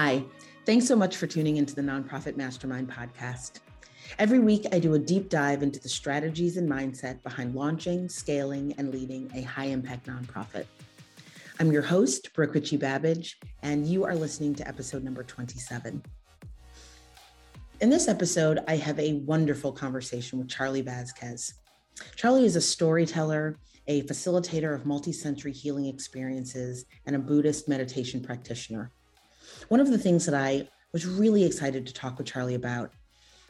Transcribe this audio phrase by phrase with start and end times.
[0.00, 0.22] Hi,
[0.64, 3.58] thanks so much for tuning into the Nonprofit Mastermind podcast.
[4.20, 8.74] Every week, I do a deep dive into the strategies and mindset behind launching, scaling,
[8.78, 10.66] and leading a high impact nonprofit.
[11.58, 16.00] I'm your host, Brooke Richie Babbage, and you are listening to episode number 27.
[17.80, 21.54] In this episode, I have a wonderful conversation with Charlie Vasquez.
[22.14, 23.56] Charlie is a storyteller,
[23.88, 28.92] a facilitator of multi-sensory healing experiences, and a Buddhist meditation practitioner.
[29.68, 32.92] One of the things that I was really excited to talk with Charlie about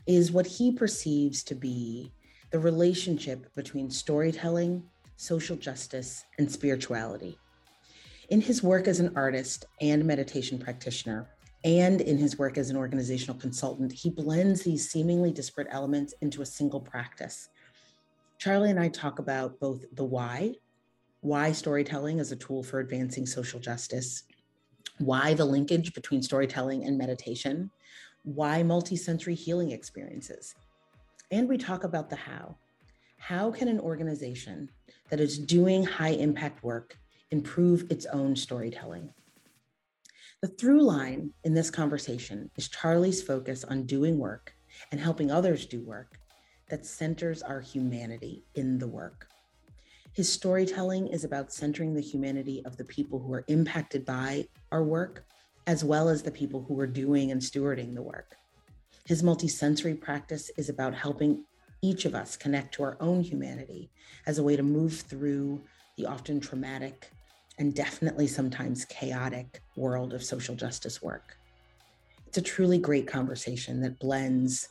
[0.07, 2.13] is what he perceives to be
[2.51, 4.83] the relationship between storytelling,
[5.17, 7.39] social justice, and spirituality.
[8.31, 11.29] In his work as an artist and meditation practitioner,
[11.65, 16.43] and in his work as an organizational consultant, he blends these seemingly disparate elements into
[16.43, 17.49] a single practice.
[18.39, 20.55] Charlie and I talk about both the why,
[21.21, 24.23] why storytelling as a tool for advancing social justice,
[24.99, 27.71] why the linkage between storytelling and meditation,
[28.25, 30.55] why multisensory healing experiences.
[31.31, 32.57] And we talk about the how.
[33.19, 34.71] How can an organization
[35.11, 36.97] that is doing high impact work
[37.31, 39.11] improve its own storytelling?
[40.41, 44.55] The through line in this conversation is Charlie's focus on doing work
[44.93, 46.19] and helping others do work
[46.69, 49.29] that centers our humanity in the work.
[50.13, 54.83] His storytelling is about centering the humanity of the people who are impacted by our
[54.83, 55.25] work,
[55.67, 58.37] as well as the people who are doing and stewarding the work.
[59.05, 61.45] His multisensory practice is about helping
[61.83, 63.91] each of us connect to our own humanity
[64.27, 65.63] as a way to move through
[65.97, 67.11] the often traumatic
[67.59, 71.37] and definitely sometimes chaotic world of social justice work.
[72.27, 74.69] It's a truly great conversation that blends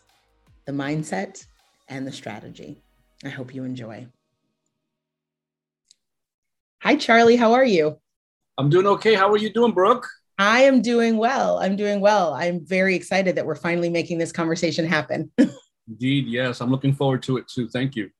[0.65, 1.45] the mindset
[1.89, 2.81] and the strategy.
[3.23, 4.07] I hope you enjoy.
[6.83, 7.35] Hi, Charlie.
[7.35, 7.97] How are you?
[8.59, 9.15] I'm doing okay.
[9.15, 10.07] How are you doing, Brooke?
[10.37, 11.57] I am doing well.
[11.57, 12.33] I'm doing well.
[12.33, 15.31] I'm very excited that we're finally making this conversation happen.
[15.87, 16.61] Indeed, yes.
[16.61, 17.67] I'm looking forward to it too.
[17.67, 18.11] Thank you.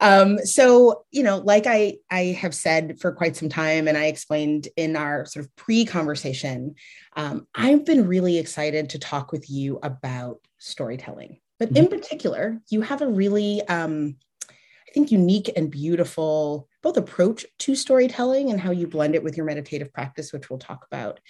[0.00, 4.06] Um, so, you know, like I I have said for quite some time, and I
[4.06, 6.76] explained in our sort of pre-conversation,
[7.16, 11.40] um, I've been really excited to talk with you about storytelling.
[11.58, 11.84] But mm-hmm.
[11.84, 14.16] in particular, you have a really, um,
[14.48, 19.36] I think, unique and beautiful both approach to storytelling and how you blend it with
[19.36, 21.20] your meditative practice, which we'll talk about.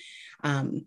[0.43, 0.87] Um,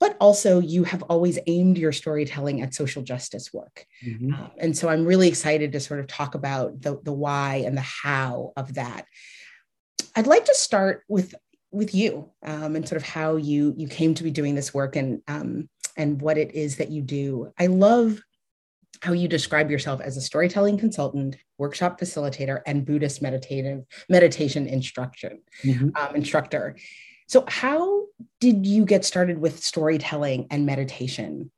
[0.00, 3.86] but also, you have always aimed your storytelling at social justice work.
[4.04, 4.34] Mm-hmm.
[4.34, 7.76] Um, and so I'm really excited to sort of talk about the, the why and
[7.76, 9.06] the how of that.
[10.16, 11.34] I'd like to start with
[11.70, 14.94] with you um, and sort of how you you came to be doing this work
[14.96, 17.52] and um, and what it is that you do.
[17.58, 18.20] I love
[19.02, 25.40] how you describe yourself as a storytelling consultant, workshop facilitator, and Buddhist meditative meditation instruction
[25.64, 25.90] mm-hmm.
[25.96, 26.76] um, instructor.
[27.28, 28.04] So, how
[28.40, 31.50] did you get started with storytelling and meditation?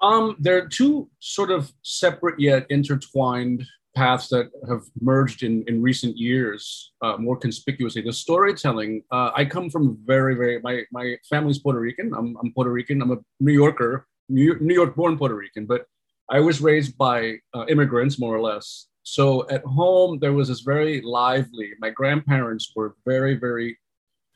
[0.00, 5.82] Um, there are two sort of separate yet intertwined paths that have merged in, in
[5.82, 8.02] recent years uh, more conspicuously.
[8.02, 12.12] The storytelling, uh, I come from very, very, my, my family's Puerto Rican.
[12.16, 13.02] I'm, I'm Puerto Rican.
[13.02, 15.86] I'm a New Yorker New York born Puerto Rican, but
[16.30, 18.86] I was raised by uh, immigrants, more or less.
[19.02, 23.78] So at home, there was this very lively, my grandparents were very, very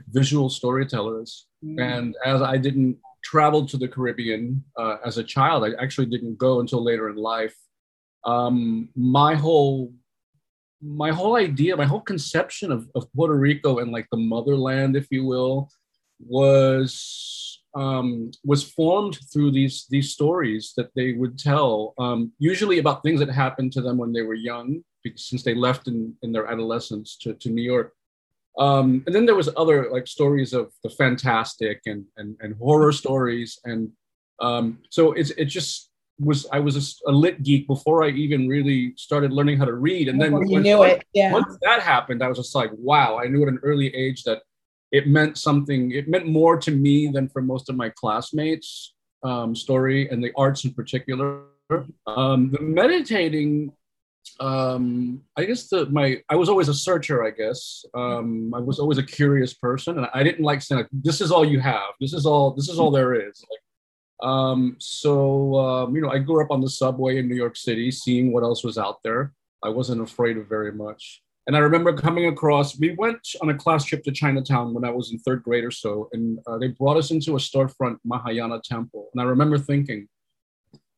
[0.08, 1.46] visual storytellers.
[1.64, 1.80] Mm.
[1.80, 6.36] And as I didn't travel to the Caribbean uh, as a child, I actually didn't
[6.36, 7.56] go until later in life.
[8.24, 9.92] Um, my whole
[10.82, 15.06] my whole idea, my whole conception of, of Puerto Rico and like the motherland, if
[15.10, 15.70] you will,
[16.18, 23.02] was um, was formed through these these stories that they would tell, um, usually about
[23.02, 24.82] things that happened to them when they were young,
[25.14, 27.92] since they left in, in their adolescence to, to New York.
[28.58, 32.92] Um, and then there was other like stories of the fantastic and and, and horror
[32.92, 33.90] stories, and
[34.40, 38.48] um, so it's it just was I was a, a, lit geek before I even
[38.48, 41.30] really started learning how to read, and then you knew it, yeah.
[41.30, 43.18] Once that happened, I was just like, wow!
[43.18, 44.40] I knew at an early age that
[44.96, 49.54] it meant something it meant more to me than for most of my classmates um,
[49.54, 51.42] story and the arts in particular.
[52.06, 53.72] Um, the meditating
[54.40, 57.84] um, i guess the my i was always a searcher i guess.
[57.94, 61.30] Um, i was always a curious person and i didn't like saying like, this is
[61.30, 61.90] all you have.
[62.00, 63.44] This is all this is all there is.
[63.50, 67.56] Like um, so um, you know i grew up on the subway in new york
[67.56, 69.32] city seeing what else was out there.
[69.62, 73.54] I wasn't afraid of very much and I remember coming across, we went on a
[73.54, 76.68] class trip to Chinatown when I was in third grade or so, and uh, they
[76.68, 79.08] brought us into a storefront Mahayana temple.
[79.12, 80.08] And I remember thinking,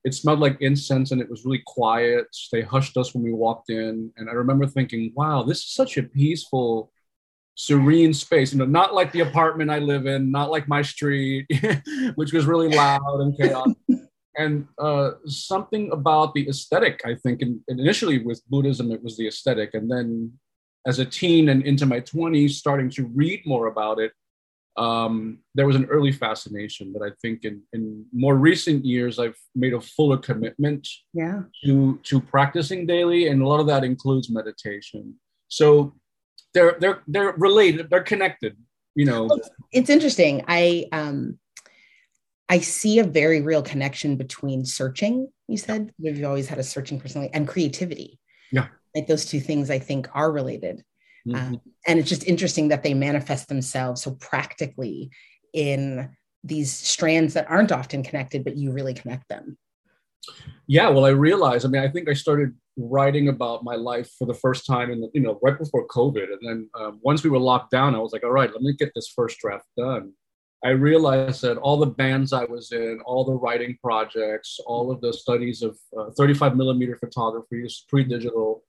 [0.04, 2.26] it smelled like incense and it was really quiet.
[2.50, 4.10] They hushed us when we walked in.
[4.16, 6.92] And I remember thinking, wow, this is such a peaceful
[7.56, 8.52] serene space.
[8.52, 11.46] You know, not like the apartment I live in, not like my street,
[12.14, 13.76] which was really loud and chaotic.
[14.36, 19.26] And uh, something about the aesthetic, I think, and initially with Buddhism, it was the
[19.26, 20.32] aesthetic, and then
[20.86, 24.12] as a teen and into my 20s, starting to read more about it,
[24.78, 29.36] um, there was an early fascination that I think in, in more recent years I've
[29.54, 31.42] made a fuller commitment yeah.
[31.64, 35.14] to to practicing daily, and a lot of that includes meditation.
[35.48, 35.94] So
[36.54, 38.56] they're they're they're related, they're connected.
[38.94, 39.28] You know,
[39.72, 40.44] it's interesting.
[40.46, 41.38] I um,
[42.48, 45.28] I see a very real connection between searching.
[45.48, 48.18] You said you've always had a searching personality and creativity.
[48.50, 50.82] Yeah, like those two things I think are related.
[51.26, 51.36] Mm-hmm.
[51.36, 55.10] Um, and it's just interesting that they manifest themselves so practically
[55.52, 56.10] in
[56.44, 59.58] these strands that aren't often connected, but you really connect them.
[60.66, 61.64] Yeah, well, I realized.
[61.64, 65.00] I mean, I think I started writing about my life for the first time in
[65.00, 67.98] the, you know right before COVID, and then um, once we were locked down, I
[67.98, 70.12] was like, all right, let me get this first draft done.
[70.64, 75.00] I realized that all the bands I was in, all the writing projects, all of
[75.00, 78.64] the studies of uh, 35 millimeter photography, pre-digital,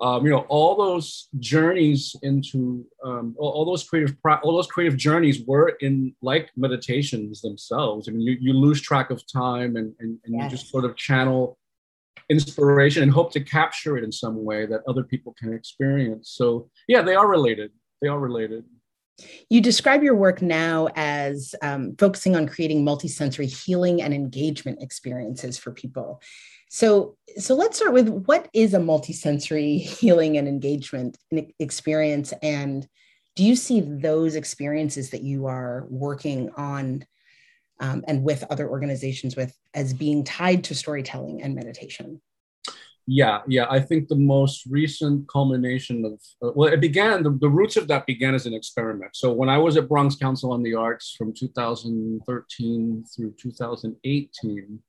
[0.00, 4.96] um, you know all those journeys into um, all, all, those creative all those creative
[4.96, 8.08] journeys were in like meditations themselves.
[8.08, 10.44] I mean you, you lose track of time and, and, and yes.
[10.44, 11.58] you just sort of channel
[12.30, 16.30] inspiration and hope to capture it in some way that other people can experience.
[16.30, 17.70] So yeah they are related.
[18.00, 18.64] They are related
[19.50, 25.58] you describe your work now as um, focusing on creating multisensory healing and engagement experiences
[25.58, 26.20] for people
[26.74, 31.18] so, so let's start with what is a multisensory healing and engagement
[31.58, 32.88] experience, and
[33.36, 37.04] do you see those experiences that you are working on
[37.78, 42.22] um, and with other organizations with as being tied to storytelling and meditation?
[43.06, 43.66] Yeah, yeah.
[43.68, 46.12] I think the most recent culmination of
[46.46, 47.22] uh, well, it began.
[47.24, 49.16] The, the roots of that began as an experiment.
[49.16, 54.80] So when I was at Bronx Council on the Arts from 2013 through 2018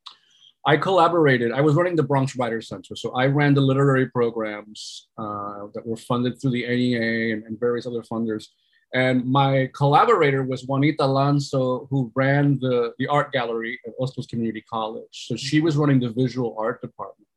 [0.66, 1.52] I collaborated.
[1.52, 5.86] I was running the Bronx Writers Center, so I ran the literary programs uh, that
[5.86, 8.46] were funded through the NEA and, and, various other funders.
[8.94, 14.64] And my collaborator was Juanita Lanzo, who ran the, the art gallery at Hostos Community
[14.70, 15.28] College.
[15.28, 17.28] So she was running the visual art department.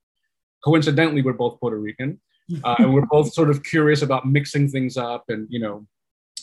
[0.65, 2.21] Coincidentally, we're both Puerto Rican,
[2.65, 5.87] uh, and we're both sort of curious about mixing things up and you know,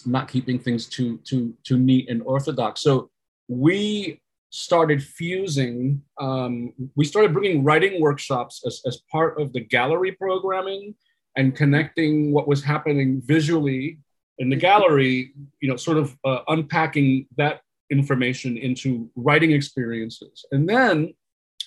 [0.06, 2.82] not keeping things too too too neat and orthodox.
[2.82, 3.10] So
[3.48, 10.12] we started fusing, um, we started bringing writing workshops as, as part of the gallery
[10.12, 10.94] programming
[11.36, 13.98] and connecting what was happening visually
[14.38, 20.46] in the gallery, you know, sort of uh, unpacking that information into writing experiences.
[20.52, 21.14] And then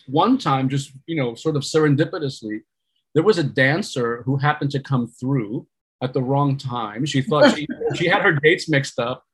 [0.07, 2.61] one time, just, you know, sort of serendipitously,
[3.15, 5.67] there was a dancer who happened to come through
[6.03, 7.07] at the wrong time.
[7.07, 9.25] She thought she, she had her dates mixed up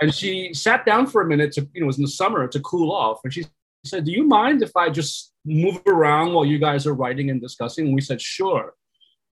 [0.00, 2.48] and she sat down for a minute to, you know, it was in the summer
[2.48, 3.20] to cool off.
[3.24, 3.44] And she
[3.84, 7.40] said, Do you mind if I just move around while you guys are writing and
[7.40, 7.86] discussing?
[7.86, 8.74] And we said, Sure.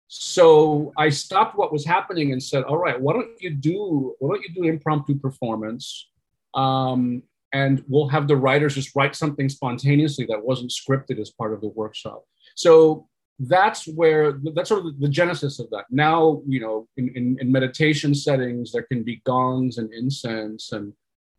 [0.09, 4.35] So I stopped what was happening and said, All right, why don't you do why
[4.35, 6.09] don't you do impromptu performance?
[6.55, 7.23] Um,
[7.55, 11.61] and we'll have the writers just write something spontaneously that wasn't scripted as part of
[11.61, 12.25] the workshop.
[12.57, 13.07] So
[13.39, 15.85] that's where that's sort of the genesis of that.
[15.91, 20.93] Now, you know, in, in, in meditation settings, there can be gongs and incense, and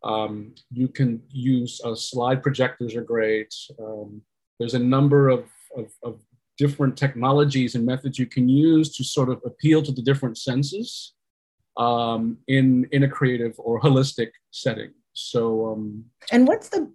[0.04, 3.54] um, you can use uh, slide projectors are great.
[3.78, 4.22] Um,
[4.58, 5.46] there's a number of,
[5.78, 6.22] of, of,
[6.58, 11.14] different technologies and methods you can use to sort of appeal to the different senses
[11.76, 14.92] um, in in a creative or holistic setting.
[15.16, 16.92] So, um, and what's the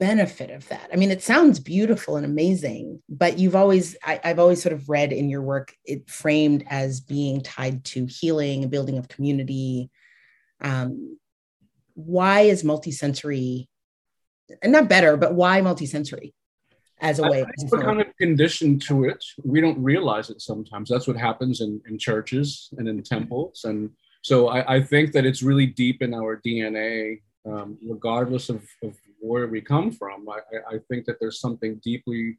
[0.00, 0.88] benefit of that?
[0.92, 4.88] I mean it sounds beautiful and amazing but you've always I, have always sort of
[4.88, 9.90] read in your work it framed as being tied to healing and building of community.
[10.60, 11.18] Um,
[11.94, 13.68] why is multisensory
[14.62, 16.32] and not better but why multisensory
[17.00, 19.24] as a way we're kind of conditioned to it.
[19.44, 20.88] We don't realize it sometimes.
[20.88, 23.90] That's what happens in, in churches and in temples and
[24.24, 28.96] so I, I think that it's really deep in our dna um, regardless of, of
[29.20, 30.26] where we come from.
[30.28, 32.38] I, I think that there's something deeply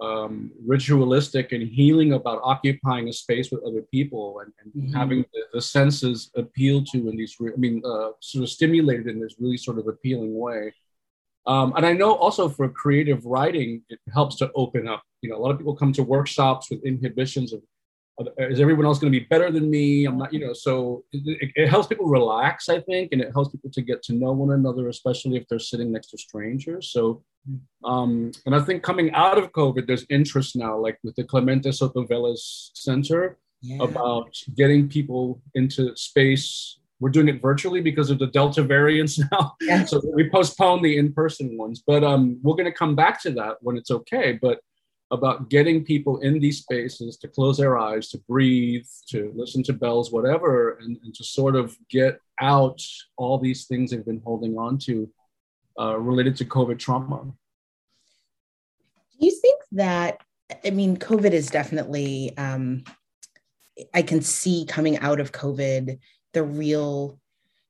[0.00, 4.96] um, ritualistic and healing about occupying a space with other people and, and mm-hmm.
[4.96, 9.06] having the, the, senses appealed to in these, re- I mean, uh, sort of stimulated
[9.06, 10.72] in this really sort of appealing way.
[11.46, 15.02] Um, and I know also for creative writing, it helps to open up.
[15.20, 17.62] You know, a lot of people come to workshops with inhibitions of
[18.38, 21.50] is everyone else going to be better than me i'm not you know so it,
[21.56, 24.52] it, helps people relax i think and it helps people to get to know one
[24.52, 27.22] another especially if they're sitting next to strangers so
[27.84, 31.72] um, and i think coming out of covid there's interest now like with the clemente
[31.72, 33.82] soto Velez center yeah.
[33.82, 36.78] about getting people into space.
[37.00, 39.54] We're doing it virtually because of the Delta variants now.
[39.60, 39.84] Yeah.
[39.84, 43.56] so we postpone the in-person ones, but um, we're going to come back to that
[43.60, 44.38] when it's okay.
[44.40, 44.60] But
[45.12, 49.74] about getting people in these spaces to close their eyes, to breathe, to listen to
[49.74, 52.82] bells, whatever, and, and to sort of get out
[53.18, 55.08] all these things they've been holding on to
[55.78, 57.24] uh, related to COVID trauma.
[59.20, 60.22] Do you think that,
[60.64, 62.82] I mean, COVID is definitely, um,
[63.92, 65.98] I can see coming out of COVID
[66.32, 67.20] the real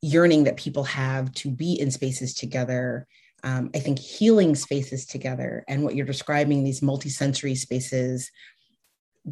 [0.01, 3.09] yearning that people have to be in spaces together
[3.43, 8.31] um, I think healing spaces together and what you're describing, these multisensory spaces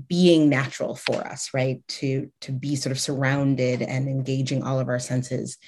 [0.08, 1.86] being natural for us, right?
[1.88, 5.58] To, to be sort of surrounded and engaging all of our senses.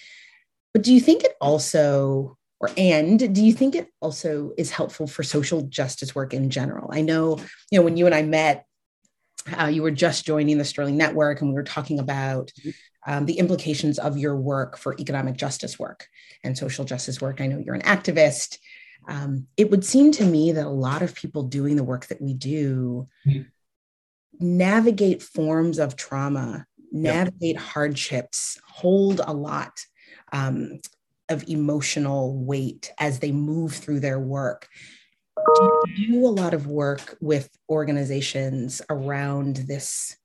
[0.72, 5.06] But do you think it also, or and do you think it also is helpful
[5.06, 6.90] for social justice work in general?
[6.92, 7.38] I know,
[7.70, 8.64] you know, when you and I met,
[9.58, 12.70] uh, you were just joining the Sterling Network and we were talking about mm-hmm
[13.06, 16.08] um, the implications of your work for economic justice work
[16.44, 17.40] and social justice work.
[17.40, 18.58] I know you're an activist.
[19.08, 22.22] Um, it would seem to me that a lot of people doing the work that
[22.22, 23.42] we do mm-hmm.
[24.38, 27.62] navigate forms of trauma, navigate yep.
[27.62, 29.80] hardships, hold a lot
[30.32, 30.80] um,
[31.28, 34.68] of emotional weight as they move through their work.
[35.56, 40.16] Do you do a lot of work with organizations around this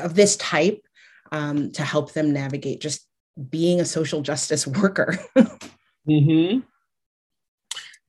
[0.00, 0.80] of this type
[1.32, 3.06] um, to help them navigate just
[3.50, 5.18] being a social justice worker.
[6.08, 6.60] mm-hmm.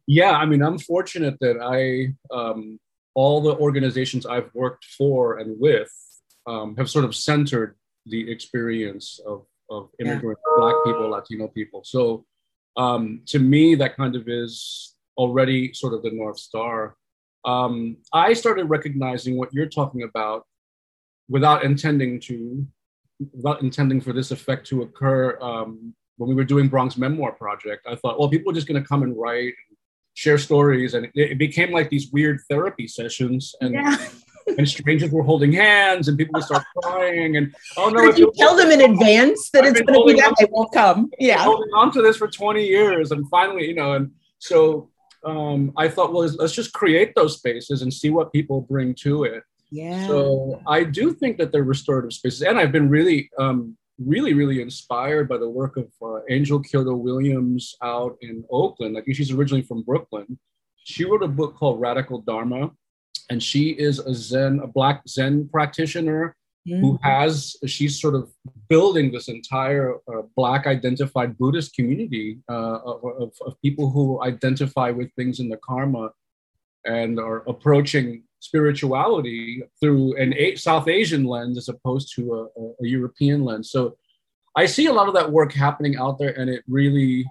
[0.07, 2.79] Yeah, I mean, I'm fortunate that I, um,
[3.13, 5.91] all the organizations I've worked for and with
[6.45, 10.61] um, have sort of centered the experience of, of immigrant yeah.
[10.61, 11.81] Black people, Latino people.
[11.83, 12.25] So
[12.77, 16.95] um, to me, that kind of is already sort of the North Star.
[17.45, 20.45] Um, I started recognizing what you're talking about
[21.29, 22.65] without intending to
[23.33, 27.87] not intending for this effect to occur um, when we were doing Bronx Memoir Project.
[27.87, 29.77] I thought, well, people are just going to come and write, and
[30.13, 33.97] share stories, and it, it, became like these weird therapy sessions, and yeah.
[34.57, 38.07] and strangers were holding hands, and people would start crying, and oh no!
[38.07, 40.71] If you tell them in advance that I've it's going to be that, they won't
[40.73, 41.09] come.
[41.19, 44.89] Yeah, holding on to this for twenty years, and finally, you know, and so.
[45.25, 49.23] Um, I thought, well, let's just create those spaces and see what people bring to
[49.23, 49.43] it.
[49.71, 50.07] Yeah.
[50.07, 54.61] So I do think that they're restorative spaces, and I've been really, um, really, really
[54.61, 58.95] inspired by the work of uh, Angel Kyodo Williams out in Oakland.
[58.95, 60.39] Like she's originally from Brooklyn.
[60.77, 62.71] She wrote a book called Radical Dharma,
[63.29, 66.36] and she is a Zen, a Black Zen practitioner
[66.67, 66.81] mm-hmm.
[66.81, 67.55] who has.
[67.65, 68.31] She's sort of
[68.67, 75.13] building this entire uh, Black identified Buddhist community uh, of, of people who identify with
[75.13, 76.11] things in the karma
[76.85, 82.87] and are approaching spirituality through an a- South Asian lens as opposed to a, a,
[82.87, 83.71] European lens.
[83.71, 83.97] So
[84.55, 87.25] I see a lot of that work happening out there, and it really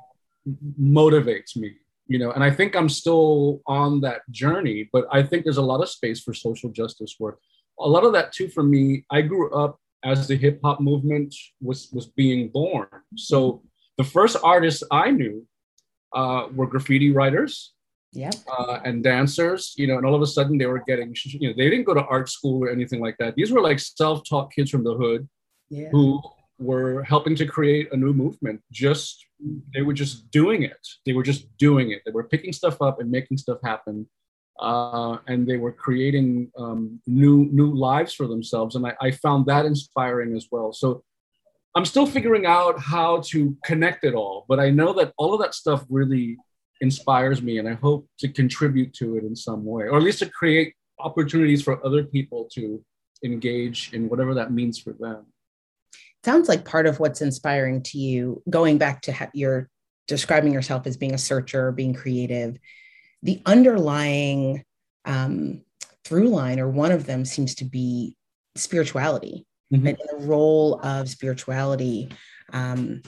[0.81, 1.73] motivates me.
[2.09, 5.63] You know, and I think I'm still on that journey, but I think there's a
[5.63, 7.41] lot of space for social justice work.
[7.81, 9.05] A lot of that too for me.
[9.11, 12.89] I grew up as the hip hop movement was was being born.
[13.17, 13.63] So
[13.99, 15.47] the first artists I knew
[16.15, 17.75] uh, were graffiti writers
[18.13, 21.49] yeah, uh, and dancers, you know, and all of a sudden they were getting, you
[21.49, 23.35] know, they didn't go to art school or anything like that.
[23.35, 25.29] These were like self-taught kids from the hood
[25.69, 25.89] yeah.
[25.91, 26.23] who
[26.59, 28.63] were helping to create a new movement.
[28.73, 29.27] Just
[29.75, 30.79] they were just doing it.
[31.05, 32.03] They were just doing it.
[32.07, 34.09] They were picking stuff up and making stuff happen,
[34.61, 38.77] uh, and they were creating um, new new lives for themselves.
[38.77, 40.73] And I, I found that inspiring as well.
[40.73, 41.03] So
[41.75, 45.41] I'm still figuring out how to connect it all, but I know that all of
[45.41, 46.39] that stuff really
[46.81, 50.21] inspires me and I hope to contribute to it in some way, or at least
[50.21, 52.83] to create opportunities for other people to
[53.25, 55.27] engage in whatever that means for them.
[56.25, 59.69] Sounds like part of what's inspiring to you, going back to ha- your
[60.09, 62.57] describing yourself as being a searcher, being creative,
[63.23, 64.65] the underlying
[65.05, 65.63] um,
[66.05, 68.17] through line, or one of them, seems to be
[68.57, 69.87] spirituality mm-hmm.
[69.87, 72.09] and the role of spirituality
[72.53, 73.03] um,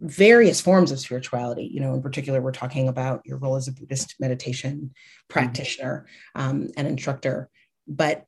[0.00, 1.64] various forms of spirituality.
[1.72, 4.92] You know, in particular, we're talking about your role as a Buddhist meditation
[5.28, 7.48] practitioner um, and instructor.
[7.86, 8.24] But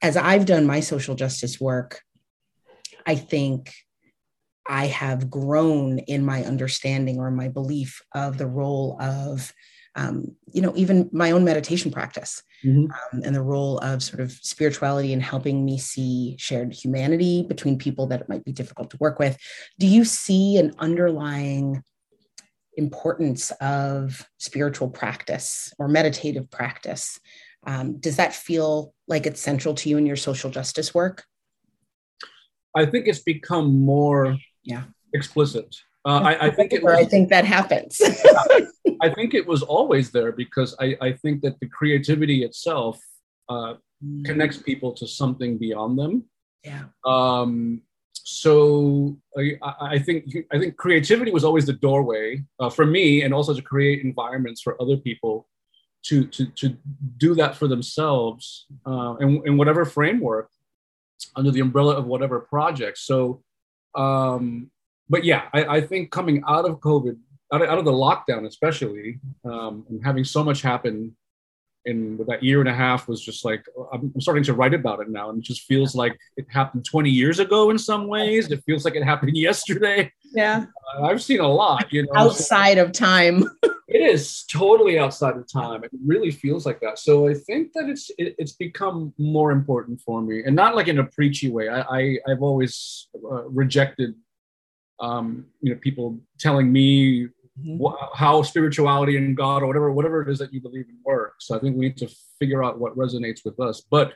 [0.00, 2.00] as I've done my social justice work,
[3.06, 3.72] I think
[4.68, 9.52] I have grown in my understanding or my belief of the role of
[9.94, 12.90] um, you know, even my own meditation practice mm-hmm.
[12.90, 17.78] um, and the role of sort of spirituality in helping me see shared humanity between
[17.78, 19.36] people that it might be difficult to work with.
[19.78, 21.82] Do you see an underlying
[22.76, 27.20] importance of spiritual practice or meditative practice?
[27.66, 31.24] Um, does that feel like it's central to you in your social justice work?
[32.74, 35.76] I think it's become more yeah explicit.
[36.04, 38.00] Uh, I, I, think it was, I think that happens.
[39.02, 43.00] I think it was always there because I, I think that the creativity itself
[43.48, 44.24] uh, mm.
[44.24, 46.24] connects people to something beyond them.
[46.62, 46.84] Yeah.
[47.04, 47.82] Um,
[48.12, 53.34] so I, I, think I think creativity was always the doorway uh, for me, and
[53.34, 55.48] also to create environments for other people
[56.04, 56.76] to to to
[57.16, 60.48] do that for themselves uh, in, in whatever framework
[61.34, 62.98] under the umbrella of whatever project.
[62.98, 63.42] So,
[63.94, 64.70] um,
[65.08, 67.16] but yeah, I, I think coming out of COVID,
[67.52, 71.14] out of, out of the lockdown, especially, um, and having so much happen
[71.84, 75.08] in that year and a half was just like I'm starting to write about it
[75.08, 78.50] now, and it just feels like it happened 20 years ago in some ways.
[78.50, 80.12] It feels like it happened yesterday.
[80.32, 81.92] Yeah, uh, I've seen a lot.
[81.92, 83.44] You know, outside so, of time.
[83.88, 85.82] it is totally outside of time.
[85.84, 86.98] It really feels like that.
[86.98, 90.88] So I think that it's it, it's become more important for me, and not like
[90.88, 91.68] in a preachy way.
[91.68, 94.14] I, I have always uh, rejected,
[95.00, 97.28] um, you know, people telling me.
[97.60, 101.46] Wh- how spirituality and God or whatever whatever it is that you believe in works.
[101.46, 103.82] So I think we need to figure out what resonates with us.
[103.90, 104.14] But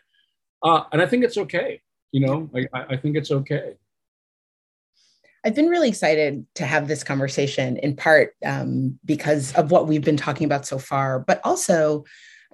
[0.62, 1.81] uh, and I think it's okay.
[2.12, 3.75] You know, I, I think it's okay.
[5.45, 10.02] I've been really excited to have this conversation in part um, because of what we've
[10.02, 12.05] been talking about so far, but also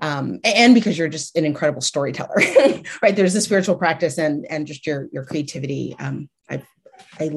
[0.02, 2.34] um, and because you're just an incredible storyteller,
[3.02, 3.14] right?
[3.14, 5.94] There's the spiritual practice and and just your your creativity.
[5.98, 6.62] Um, I,
[7.20, 7.30] I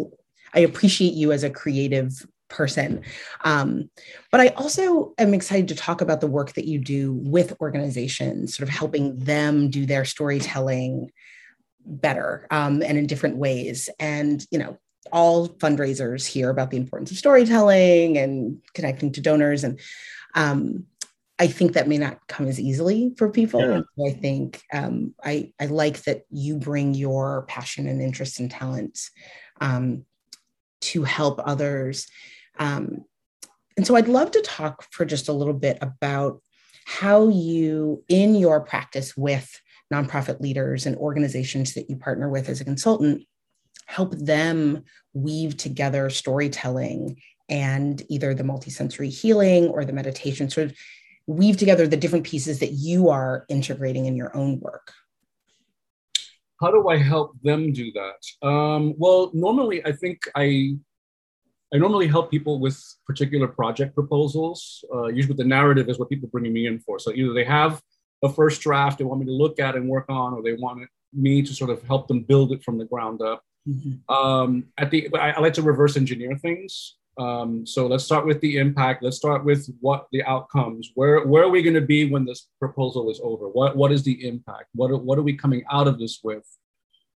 [0.54, 3.02] I appreciate you as a creative person.
[3.44, 3.90] Um,
[4.32, 8.58] but I also am excited to talk about the work that you do with organizations,
[8.58, 11.12] sort of helping them do their storytelling
[11.86, 13.90] better um, and in different ways.
[14.00, 14.78] And you know,
[15.12, 19.80] all fundraisers hear about the importance of storytelling and connecting to donors and
[20.34, 20.86] um,
[21.38, 23.60] I think that may not come as easily for people.
[23.60, 24.08] Yeah.
[24.08, 29.00] I think um, I, I like that you bring your passion and interest and talent
[29.60, 30.06] um,
[30.82, 32.08] to help others.
[32.58, 33.06] Um,
[33.78, 36.42] and so I'd love to talk for just a little bit about
[36.86, 39.60] how you, in your practice with
[39.94, 43.24] nonprofit leaders and organizations that you partner with as a consultant,
[43.86, 50.78] help them weave together storytelling and either the multisensory healing or the meditation sort of
[51.28, 54.94] weave together the different pieces that you are integrating in your own work.
[56.62, 58.48] How do i help them do that?
[58.48, 60.76] Um, well normally i think i
[61.74, 66.30] i normally help people with particular project proposals uh, usually the narrative is what people
[66.32, 67.82] bringing me in for so either they have
[68.24, 70.88] a first draft they want me to look at and work on or they want
[71.14, 74.14] me to sort of help them build it from the ground up Mm-hmm.
[74.14, 76.98] Um, at the, I, I, like to reverse engineer things.
[77.20, 79.02] Um, so let's start with the impact.
[79.02, 80.92] Let's start with what the outcomes.
[80.96, 83.48] Where where are we going to be when this proposal is over?
[83.48, 84.66] What what is the impact?
[84.74, 86.46] What are, what are we coming out of this with?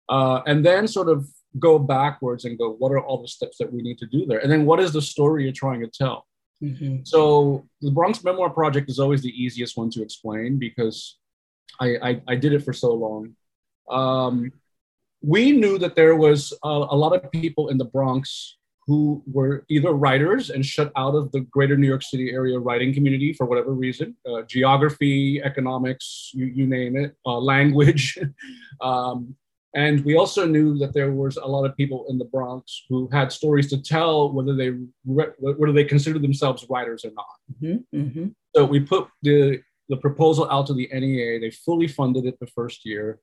[0.08, 3.72] Uh, and then sort of go backwards and go, what are all the steps that
[3.72, 4.40] we need to do there?
[4.40, 6.28] And then what is the story you're trying to tell?
[6.64, 6.98] Mm-hmm.
[7.04, 11.18] So the Bronx Memoir Project is always the easiest one to explain because
[11.80, 13.36] I, I, I did it for so long.
[13.90, 14.52] Um,
[15.22, 18.58] we knew that there was a, a lot of people in the Bronx
[18.90, 22.92] who were either writers and shut out of the greater New York City area writing
[22.92, 28.18] community for whatever reason uh, geography, economics, you, you name it, uh, language.
[28.82, 29.36] um,
[29.75, 33.08] and we also knew that there was a lot of people in the Bronx who
[33.12, 34.71] had stories to tell, whether they
[35.05, 37.25] whether they considered themselves writers or not.
[37.62, 38.27] Mm-hmm, mm-hmm.
[38.55, 41.39] So we put the the proposal out to the NEA.
[41.39, 43.19] They fully funded it the first year.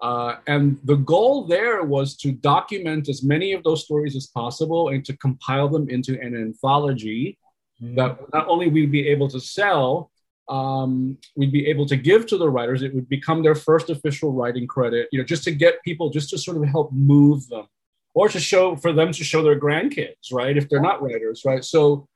[0.00, 4.90] Uh, and the goal there was to document as many of those stories as possible
[4.90, 7.36] and to compile them into an anthology
[7.82, 7.96] mm.
[7.96, 10.12] that not only we'd be able to sell,
[10.48, 12.82] um, we'd be able to give to the writers.
[12.82, 16.30] It would become their first official writing credit, you know, just to get people, just
[16.30, 17.66] to sort of help move them
[18.14, 20.56] or to show for them to show their grandkids, right?
[20.56, 21.64] If they're not writers, right?
[21.64, 22.08] So,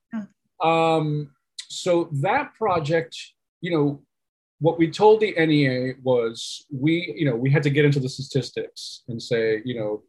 [0.62, 1.30] um,
[1.68, 3.16] so that project,
[3.60, 4.02] you know,
[4.60, 8.08] what we told the NEA was we, you know, we had to get into the
[8.08, 10.02] statistics and say, you know,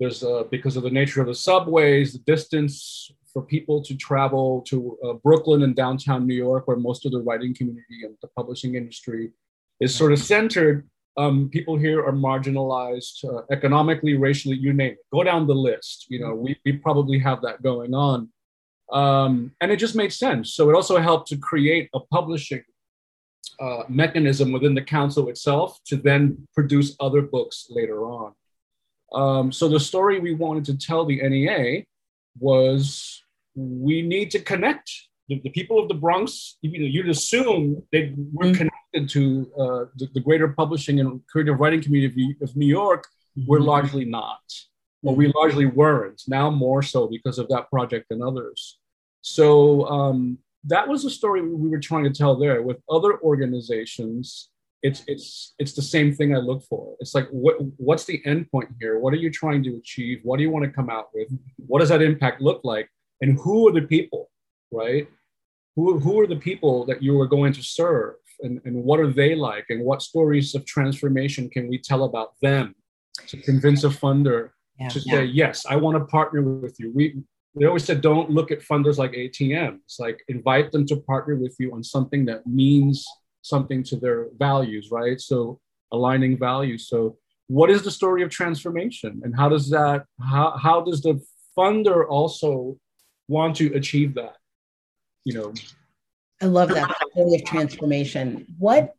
[0.00, 4.62] there's uh, because of the nature of the subways, the distance for people to travel
[4.68, 8.28] to uh, Brooklyn and downtown New York, where most of the writing community and the
[8.36, 9.32] publishing industry
[9.80, 10.88] is sort of centered.
[11.16, 14.98] Um, people here are marginalized uh, economically, racially, you name it.
[15.12, 16.06] Go down the list.
[16.08, 18.30] You know, we, we probably have that going on.
[18.92, 20.54] Um, and it just made sense.
[20.54, 22.62] So it also helped to create a publishing
[23.60, 28.32] uh, mechanism within the council itself to then produce other books later on.
[29.12, 31.84] Um, so the story we wanted to tell the NEA
[32.40, 33.22] was
[33.54, 34.90] we need to connect
[35.28, 36.56] the, the people of the Bronx.
[36.62, 38.54] You know, you'd assume they were mm-hmm.
[38.54, 43.06] connected to uh, the, the, greater publishing and creative writing community of New York.
[43.38, 43.48] Mm-hmm.
[43.48, 44.40] We're largely not.
[45.02, 46.22] Well, we largely weren't.
[46.26, 48.78] Now more so because of that project and others.
[49.22, 52.62] So um, that was the story we were trying to tell there.
[52.62, 54.50] With other organizations,
[54.82, 56.96] it's it's it's the same thing I look for.
[57.00, 58.98] It's like what what's the end point here?
[58.98, 60.20] What are you trying to achieve?
[60.22, 61.28] What do you want to come out with?
[61.56, 62.88] What does that impact look like?
[63.20, 64.30] And who are the people,
[64.72, 65.06] right?
[65.76, 68.14] Who, who are the people that you are going to serve?
[68.40, 69.66] And, and what are they like?
[69.68, 72.74] And what stories of transformation can we tell about them
[73.26, 76.90] to convince a funder yeah, to say, yes, I want to partner with you.
[76.94, 77.22] We
[77.56, 79.98] they always said don't look at funders like ATMs.
[79.98, 83.04] Like invite them to partner with you on something that means
[83.42, 85.20] something to their values, right?
[85.20, 85.60] So
[85.92, 86.88] aligning values.
[86.88, 87.16] So
[87.48, 89.22] what is the story of transformation?
[89.24, 91.20] And how does that how, how does the
[91.58, 92.78] funder also
[93.28, 94.36] want to achieve that?
[95.24, 95.54] You know?
[96.40, 98.46] I love that story of transformation.
[98.58, 98.94] What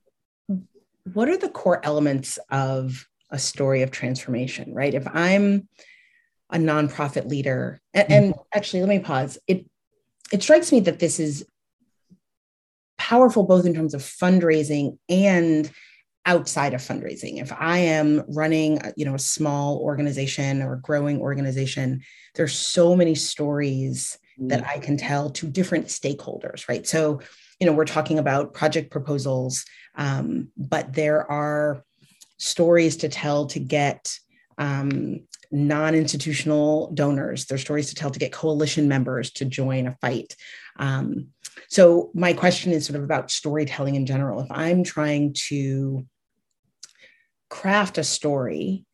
[1.13, 4.93] what are the core elements of a story of transformation right?
[4.93, 5.67] If i'm
[6.51, 9.37] a nonprofit leader and, and actually let me pause.
[9.47, 9.65] It
[10.31, 11.45] it strikes me that this is
[13.01, 15.71] powerful both in terms of fundraising and
[16.27, 17.41] outside of fundraising.
[17.41, 22.01] If i am running you know a small organization or a growing organization
[22.35, 24.49] there's so many stories mm.
[24.49, 26.85] that i can tell to different stakeholders right?
[26.85, 27.21] So
[27.59, 31.83] you know we're talking about project proposals um, but there are
[32.37, 34.15] stories to tell to get
[34.59, 37.45] um, non-institutional donors.
[37.45, 40.35] There's stories to tell to get coalition members to join a fight.
[40.77, 41.27] Um,
[41.69, 44.41] so my question is sort of about storytelling in general.
[44.41, 46.05] If I'm trying to
[47.49, 48.85] craft a story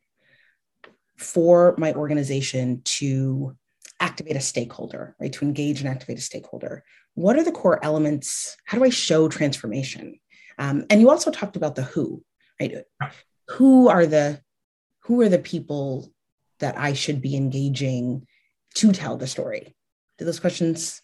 [1.16, 3.56] for my organization to
[4.00, 5.32] activate a stakeholder, right?
[5.32, 6.84] To engage and activate a stakeholder.
[7.14, 8.56] What are the core elements?
[8.64, 10.20] How do I show transformation?
[10.58, 12.22] Um, and you also talked about the who,
[12.60, 12.84] right?
[13.48, 14.40] Who are the
[15.00, 16.12] who are the people
[16.60, 18.26] that I should be engaging
[18.74, 19.74] to tell the story?
[20.18, 21.00] Do those questions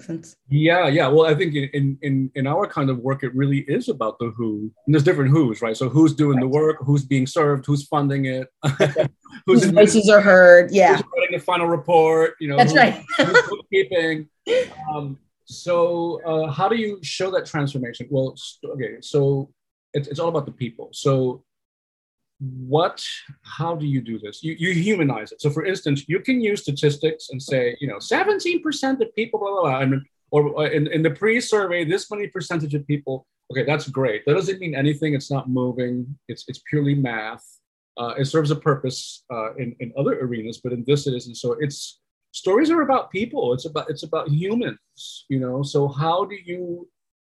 [0.00, 0.36] sense?
[0.48, 1.08] Yeah, yeah.
[1.08, 4.30] Well, I think in in in our kind of work, it really is about the
[4.36, 4.70] who.
[4.86, 5.76] And there's different who's, right?
[5.76, 6.42] So who's doing right.
[6.42, 8.48] the work, who's being served, who's funding it,
[9.46, 10.70] whose voices are heard.
[10.70, 12.34] Yeah, who's writing the final report.
[12.40, 13.04] You know, that's who's, right.
[13.16, 14.28] who's bookkeeping.
[14.92, 18.08] Um, so uh, how do you show that transformation?
[18.10, 19.52] Well, okay, so
[19.94, 20.90] it's, it's all about the people.
[20.92, 21.44] So
[22.40, 23.02] what
[23.42, 24.42] how do you do this?
[24.42, 25.40] You, you humanize it.
[25.40, 29.50] So for instance you can use statistics and say you know 17% of people blah
[29.50, 33.64] blah blah and, or uh, in, in the pre-survey this many percentage of people okay
[33.64, 34.24] that's great.
[34.26, 35.14] That doesn't mean anything.
[35.14, 36.18] It's not moving.
[36.28, 37.44] It's it's purely math.
[37.98, 41.36] Uh, it serves a purpose uh, in, in other arenas but in this it isn't.
[41.36, 42.00] So it's
[42.32, 43.54] stories are about people.
[43.54, 44.80] It's about it's about humans
[45.28, 45.62] you know?
[45.62, 46.88] So how do you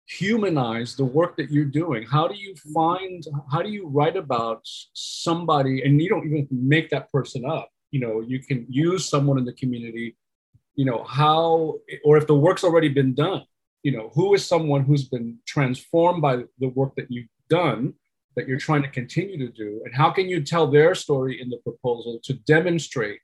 [0.07, 2.03] humanize the work that you're doing.
[2.03, 4.61] How do you find how do you write about
[4.93, 7.69] somebody and you don't even make that person up?
[7.91, 10.15] You know you can use someone in the community
[10.75, 13.43] you know how or if the work's already been done
[13.83, 17.93] you know who is someone who's been transformed by the work that you've done
[18.35, 19.81] that you're trying to continue to do?
[19.85, 23.21] And how can you tell their story in the proposal to demonstrate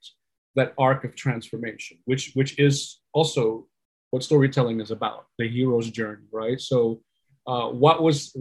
[0.56, 3.68] that arc of transformation which which is also
[4.12, 6.62] what storytelling is about the hero's journey right?
[6.62, 7.02] So
[7.48, 8.38] uh, what was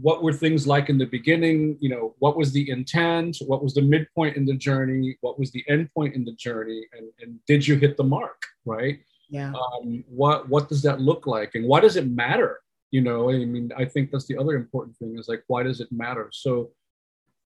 [0.00, 1.76] what were things like in the beginning?
[1.80, 3.38] You know what was the intent?
[3.46, 5.16] What was the midpoint in the journey?
[5.20, 6.86] What was the end point in the journey?
[6.92, 9.00] And, and did you hit the mark right?
[9.28, 9.52] Yeah.
[9.52, 11.54] Um, what what does that look like?
[11.54, 12.60] And why does it matter?
[12.90, 15.80] You know i mean i think that's the other important thing is like why does
[15.80, 16.30] it matter?
[16.32, 16.70] So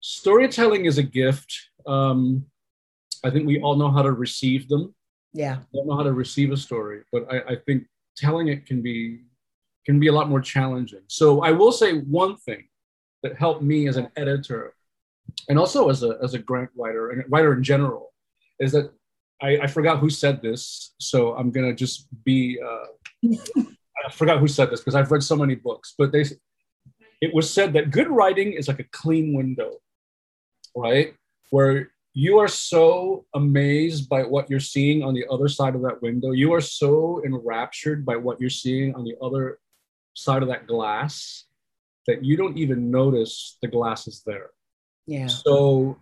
[0.01, 1.53] storytelling is a gift.
[1.87, 2.47] Um,
[3.25, 4.95] i think we all know how to receive them
[5.33, 8.67] yeah I don't know how to receive a story but I, I think telling it
[8.67, 9.23] can be
[9.87, 12.65] can be a lot more challenging so i will say one thing
[13.23, 14.75] that helped me as an editor
[15.49, 18.13] and also as a as a grant writer and writer in general
[18.61, 18.93] is that
[19.43, 22.61] I, I forgot who said this, so I'm gonna just be.
[22.65, 23.29] Uh,
[24.05, 26.25] I forgot who said this because I've read so many books, but they.
[27.21, 29.79] It was said that good writing is like a clean window,
[30.77, 31.15] right?
[31.51, 36.03] Where you are so amazed by what you're seeing on the other side of that
[36.03, 36.33] window.
[36.33, 39.59] You are so enraptured by what you're seeing on the other
[40.15, 41.45] side of that glass
[42.07, 44.51] that you don't even notice the glass is there.
[45.07, 45.29] Yeah.
[45.29, 45.97] So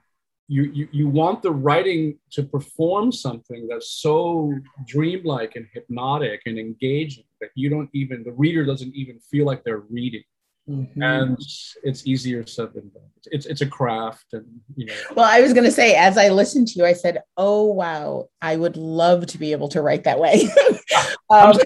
[0.48, 4.52] you, you, you want the writing to perform something that's so
[4.86, 9.62] dreamlike and hypnotic and engaging that you don't even, the reader doesn't even feel like
[9.62, 10.24] they're reading.
[10.68, 11.02] Mm-hmm.
[11.02, 11.38] And
[11.82, 13.02] it's easier said than done.
[13.26, 14.46] It's it's a craft, and
[14.76, 14.94] you know.
[15.16, 18.28] Well, I was going to say, as I listened to you, I said, "Oh wow,
[18.40, 20.48] I would love to be able to write that way."
[21.30, 21.58] um,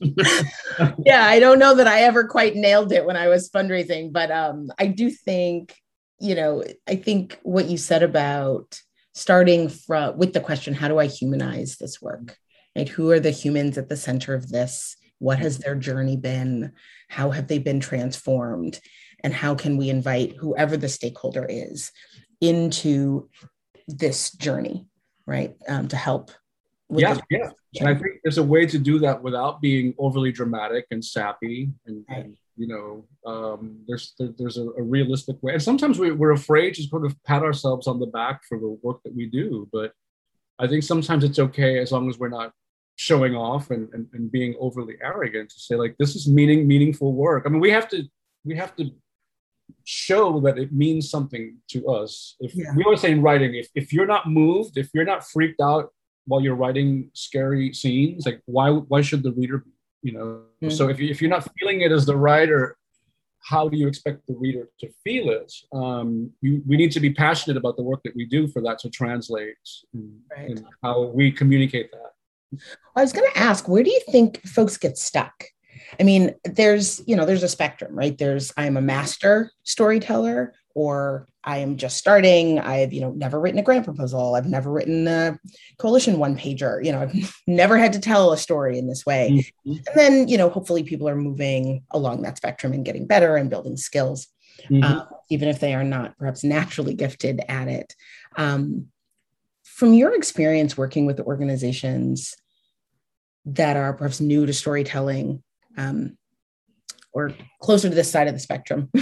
[1.04, 4.30] yeah, I don't know that I ever quite nailed it when I was fundraising, but
[4.30, 5.74] um, I do think,
[6.18, 8.80] you know, I think what you said about
[9.12, 12.36] starting from with the question how do i humanize this work
[12.76, 16.72] right who are the humans at the center of this what has their journey been
[17.10, 18.80] how have they been transformed?
[19.22, 21.92] And how can we invite whoever the stakeholder is
[22.40, 23.28] into
[23.86, 24.86] this journey
[25.26, 26.30] right um, to help
[26.88, 27.50] yeah yeah.
[27.78, 31.70] And i think there's a way to do that without being overly dramatic and sappy
[31.86, 32.24] and, right.
[32.24, 35.52] and you know um, there's there, there's a, a, realistic way.
[35.52, 38.78] And sometimes we, we're afraid to sort of pat ourselves on the back for the
[38.82, 39.92] work that we do but
[40.58, 42.52] i think sometimes it's okay as long as we're not
[43.00, 47.14] showing off and, and, and being overly arrogant to say like this is meaning meaningful
[47.14, 48.04] work i mean we have to
[48.44, 48.90] we have to
[49.84, 52.66] show that it means something to us if yeah.
[52.76, 55.88] we always say in writing if, if you're not moved if you're not freaked out
[56.26, 59.70] while you're writing scary scenes like why why should the reader be
[60.02, 60.68] you know mm-hmm.
[60.68, 62.76] so if, you, if you're not feeling it as the writer
[63.42, 67.10] how do you expect the reader to feel it um, you, we need to be
[67.14, 69.56] passionate about the work that we do for that to translate
[69.94, 70.50] right.
[70.50, 72.12] and how we communicate that
[72.96, 75.44] i was going to ask where do you think folks get stuck
[75.98, 81.26] i mean there's you know there's a spectrum right there's i'm a master storyteller or
[81.42, 82.58] I am just starting.
[82.58, 84.34] I've, you know, never written a grant proposal.
[84.34, 85.38] I've never written a
[85.78, 86.84] coalition one pager.
[86.84, 89.30] You know, I've never had to tell a story in this way.
[89.66, 89.72] Mm-hmm.
[89.72, 93.48] And then, you know, hopefully people are moving along that spectrum and getting better and
[93.48, 94.28] building skills,
[94.68, 94.82] mm-hmm.
[94.82, 97.94] uh, even if they are not perhaps naturally gifted at it.
[98.36, 98.88] Um,
[99.80, 102.36] from your experience working with organizations
[103.44, 105.42] that are perhaps new to storytelling
[105.76, 106.16] um,
[107.12, 108.88] or closer to this side of the spectrum,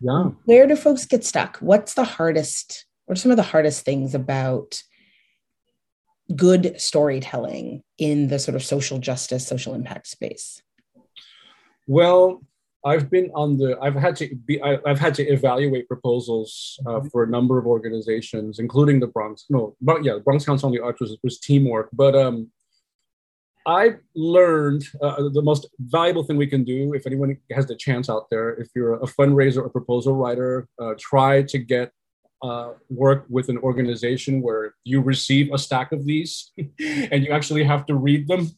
[0.00, 0.30] Yeah.
[0.44, 1.58] Where do folks get stuck?
[1.58, 4.80] What's the hardest, are some of the hardest things about
[6.34, 10.62] good storytelling in the sort of social justice, social impact space?
[11.86, 12.42] Well,
[12.84, 13.76] I've been on the.
[13.82, 14.62] I've had to be.
[14.62, 17.08] I, have had to evaluate proposals uh, mm-hmm.
[17.08, 19.46] for a number of organizations, including the Bronx.
[19.50, 21.88] No, but yeah, the Bronx Council on the Arts was, was teamwork.
[21.92, 22.50] But um,
[23.66, 28.08] I learned uh, the most valuable thing we can do, if anyone has the chance
[28.08, 31.92] out there, if you're a fundraiser or proposal writer, uh, try to get
[32.42, 37.64] uh, work with an organization where you receive a stack of these and you actually
[37.64, 38.48] have to read them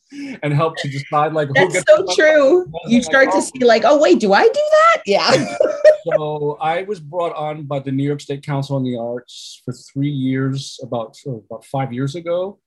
[0.42, 2.66] and help to decide like That's who gets so true.
[2.86, 3.50] You start like, to oh.
[3.54, 5.02] see like, oh wait, do I do that?
[5.06, 5.56] Yeah.
[6.12, 9.72] so I was brought on by the New York State Council on the Arts for
[9.72, 12.58] three years, about oh, about five years ago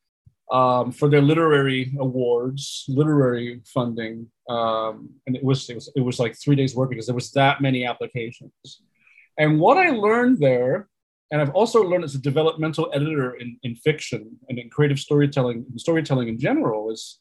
[0.51, 6.19] um, for their literary awards, literary funding, um, and it was, it was it was
[6.19, 8.81] like three days work because there was that many applications.
[9.37, 10.87] And what I learned there,
[11.33, 15.65] and I've also learned as a developmental editor in, in fiction and in creative storytelling,
[15.77, 17.19] storytelling in general, is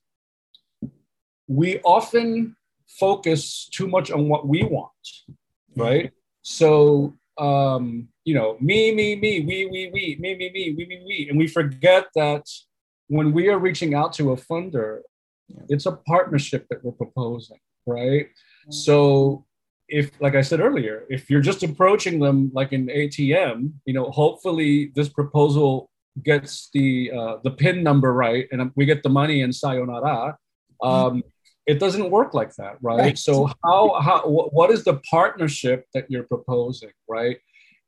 [1.48, 2.54] we often
[2.86, 4.90] focus too much on what we want,
[5.74, 6.12] right?
[6.42, 11.02] So um, you know, me, me, me, we, we, we, me, me, me, we, we,
[11.06, 12.44] we, and we forget that
[13.08, 15.00] when we are reaching out to a funder,
[15.70, 18.26] it's a partnership that we're proposing, right?
[18.26, 18.72] Mm-hmm.
[18.72, 19.46] So
[19.88, 24.10] if like I said earlier, if you're just approaching them like an ATM, you know,
[24.10, 25.90] hopefully this proposal
[26.22, 30.36] gets the uh, the pin number right and we get the money and sayonara.
[30.82, 31.22] Um,
[31.66, 32.98] it doesn't work like that, right?
[32.98, 33.18] right?
[33.18, 37.38] So how how what is the partnership that you're proposing, right?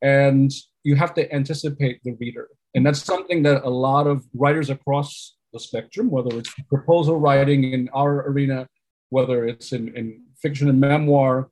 [0.02, 0.52] And
[0.84, 2.48] you have to anticipate the reader.
[2.74, 7.72] And that's something that a lot of writers across the spectrum, whether it's proposal writing
[7.72, 8.68] in our arena,
[9.10, 11.48] whether it's in, in fiction and memoir,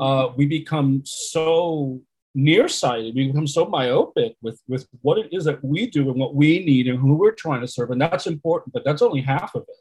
[0.00, 2.00] uh, we become so
[2.34, 6.34] nearsighted, we become so myopic with, with what it is that we do and what
[6.34, 7.90] we need and who we're trying to serve.
[7.90, 9.76] And that's important, but that's only half of it.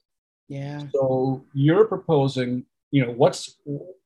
[0.47, 0.83] Yeah.
[0.93, 3.59] So you're proposing, you know, what's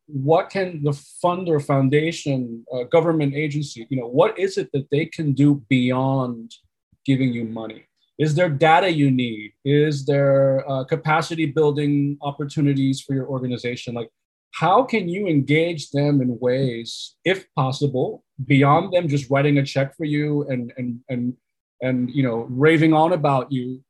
[0.07, 4.87] what can the fund or foundation, uh, government agency, you know, what is it that
[4.89, 6.51] they can do beyond
[7.05, 7.85] giving you money?
[8.17, 9.53] Is there data you need?
[9.63, 13.93] Is there uh, capacity building opportunities for your organization?
[13.93, 14.09] Like,
[14.51, 19.95] how can you engage them in ways, if possible, beyond them just writing a check
[19.95, 21.33] for you and and and
[21.81, 23.83] and you know raving on about you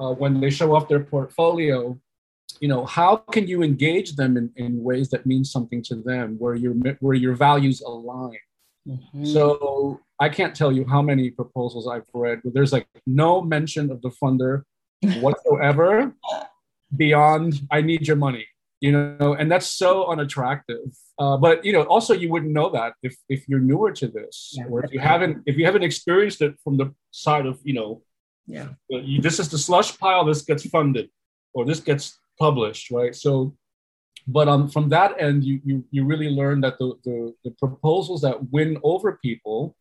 [0.00, 1.98] uh, when they show off their portfolio?
[2.60, 6.36] you know how can you engage them in, in ways that mean something to them
[6.38, 8.38] where your where your values align
[8.86, 9.24] mm-hmm.
[9.24, 13.90] so i can't tell you how many proposals i've read where there's like no mention
[13.90, 14.62] of the funder
[15.20, 16.12] whatsoever
[16.96, 18.46] beyond i need your money
[18.84, 20.88] you know and that's so unattractive
[21.22, 24.36] uh, but you know also you wouldn't know that if if you're newer to this
[24.58, 26.86] yeah, or if you haven't if you haven't experienced it from the
[27.24, 27.90] side of you know
[28.46, 31.08] yeah you, this is the slush pile this gets funded
[31.54, 33.14] or this gets published, right?
[33.14, 33.56] So,
[34.26, 38.20] but um, from that end, you, you, you really learn that the, the, the proposals
[38.22, 39.76] that win over people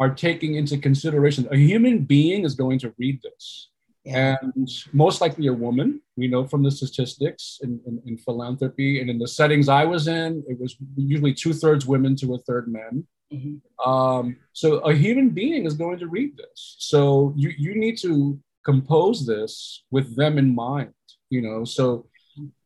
[0.00, 3.70] are taking into consideration a human being is going to read this.
[4.08, 4.36] Yeah.
[4.54, 6.00] And most likely a woman.
[6.16, 10.08] We know from the statistics in, in, in philanthropy and in the settings I was
[10.08, 13.06] in, it was usually two thirds women to a third men.
[13.32, 13.90] Mm-hmm.
[13.90, 16.76] Um, so a human being is going to read this.
[16.78, 20.94] So you, you need to compose this with them in mind,
[21.28, 21.64] you know.
[21.64, 22.06] So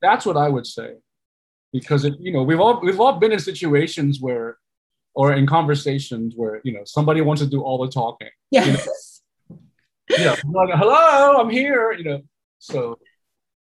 [0.01, 0.95] that's what I would say.
[1.73, 4.59] Because it, you know, we've all we've all been in situations where
[5.15, 8.29] or in conversations where you know somebody wants to do all the talking.
[8.51, 8.67] Yeah.
[8.67, 8.79] You know,
[10.11, 11.93] you know like, hello, I'm here.
[11.93, 12.21] You know,
[12.59, 12.99] so.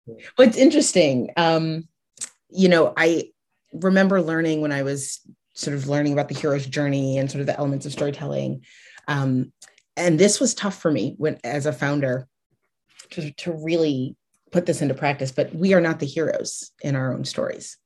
[0.06, 0.14] Yeah.
[0.36, 1.30] Well, it's interesting.
[1.36, 1.86] Um,
[2.50, 3.30] you know, I
[3.72, 5.20] remember learning when I was
[5.54, 8.64] sort of learning about the hero's journey and sort of the elements of storytelling.
[9.06, 9.52] Um,
[9.96, 12.26] and this was tough for me when, as a founder,
[13.12, 14.16] to, to really
[14.50, 15.30] put this into practice.
[15.30, 17.78] But we are not the heroes in our own stories.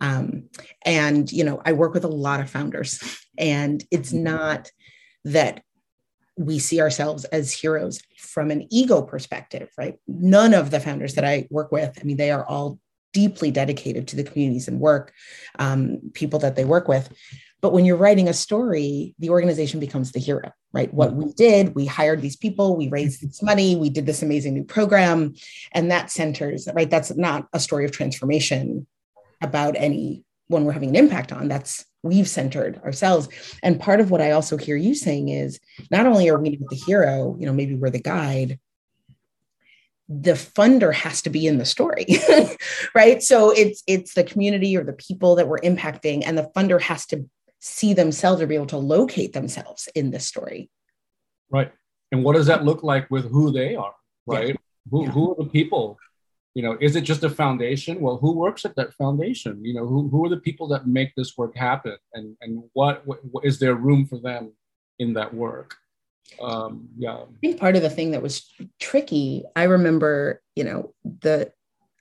[0.00, 0.48] Um,
[0.86, 3.02] and, you know, I work with a lot of founders,
[3.36, 4.24] and it's mm-hmm.
[4.24, 4.70] not
[5.26, 5.62] that
[6.40, 9.96] we see ourselves as heroes from an ego perspective, right?
[10.08, 12.78] None of the founders that I work with, I mean, they are all
[13.12, 15.12] deeply dedicated to the communities and work,
[15.58, 17.12] um, people that they work with.
[17.60, 20.92] But when you're writing a story, the organization becomes the hero, right?
[20.94, 24.54] What we did, we hired these people, we raised this money, we did this amazing
[24.54, 25.34] new program,
[25.72, 26.88] and that centers, right?
[26.88, 28.86] That's not a story of transformation
[29.42, 31.48] about any one we're having an impact on.
[31.48, 33.28] That's we've centered ourselves.
[33.62, 35.60] And part of what I also hear you saying is
[35.90, 38.58] not only are we the hero, you know, maybe we're the guide,
[40.10, 42.04] the funder has to be in the story
[42.96, 46.80] right so it's it's the community or the people that we're impacting and the funder
[46.80, 50.68] has to see themselves or be able to locate themselves in this story
[51.48, 51.70] right
[52.10, 53.94] and what does that look like with who they are
[54.26, 54.54] right yeah.
[54.90, 55.10] Who, yeah.
[55.10, 55.96] who are the people
[56.54, 58.00] you know is it just a foundation?
[58.00, 59.64] Well who works at that foundation?
[59.64, 61.96] You know who, who are the people that make this work happen?
[62.14, 64.52] And and what, what is there room for them
[64.98, 65.76] in that work?
[66.40, 67.18] Um yeah.
[67.18, 71.52] I think part of the thing that was tricky i remember you know the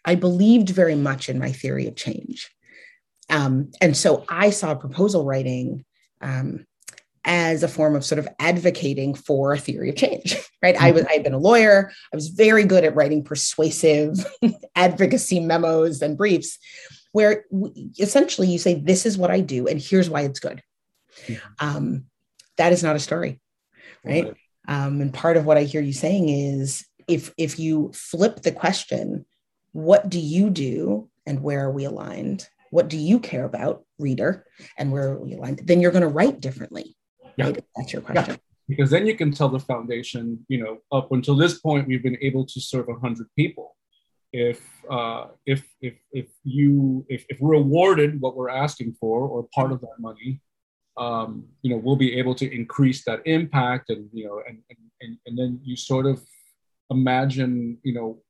[0.06, 2.50] i believed very much in my theory of change.
[3.30, 5.86] Um and so i saw proposal writing
[6.22, 6.66] um
[7.30, 10.76] as a form of sort of advocating for a theory of change, right?
[10.76, 10.84] Mm-hmm.
[10.84, 11.92] I was I'd been a lawyer.
[12.12, 14.26] I was very good at writing persuasive
[14.76, 16.58] advocacy memos and briefs,
[17.12, 17.46] where
[18.00, 20.64] essentially you say, "This is what I do, and here's why it's good."
[21.28, 21.66] Mm-hmm.
[21.66, 22.06] Um,
[22.58, 23.40] that is not a story,
[24.04, 24.26] right?
[24.26, 24.36] right.
[24.68, 28.52] Um, and part of what I hear you saying is, if if you flip the
[28.52, 29.26] question,
[29.72, 34.46] "What do you do, and where are we aligned?" What do you care about, reader,
[34.78, 35.62] and where are we aligned?
[35.66, 36.96] Then you're going to write differently
[37.48, 37.52] yeah.
[37.76, 38.36] That's your question.
[38.36, 38.38] Yeah.
[38.68, 42.18] Because then you can tell the foundation, you know, up until this point, we've been
[42.22, 43.76] able to serve 100 people.
[44.32, 49.48] If uh, if if if you if, if we're awarded what we're asking for or
[49.56, 50.42] part of that money,
[50.98, 54.60] um, you know, we'll be able to increase that impact, and you know, and
[55.02, 56.22] and and then you sort of
[56.92, 58.22] imagine, you know,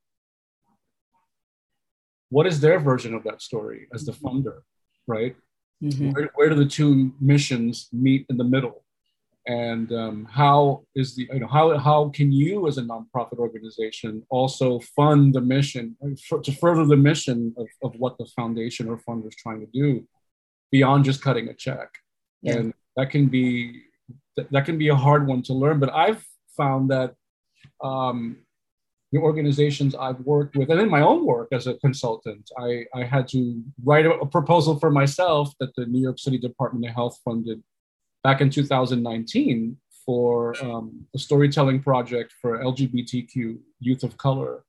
[2.30, 4.60] what is their version of that story as the funder,
[5.06, 5.36] right?
[5.82, 6.10] Mm-hmm.
[6.10, 8.84] Where, where do the two missions meet in the middle?
[9.46, 14.22] And um, how is the you know how how can you as a nonprofit organization
[14.28, 15.96] also fund the mission
[16.28, 19.66] for, to further the mission of, of what the foundation or fund is trying to
[19.72, 20.06] do
[20.70, 21.88] beyond just cutting a check
[22.42, 22.56] yeah.
[22.56, 23.82] and that can be
[24.50, 26.24] that can be a hard one to learn but i've
[26.56, 27.14] found that
[27.82, 28.36] um,
[29.12, 33.02] the organizations I've worked with, and in my own work as a consultant, I, I
[33.04, 36.94] had to write a, a proposal for myself that the New York City Department of
[36.94, 37.60] Health funded
[38.22, 44.64] back in 2019 for um, a storytelling project for LGBTQ youth of color.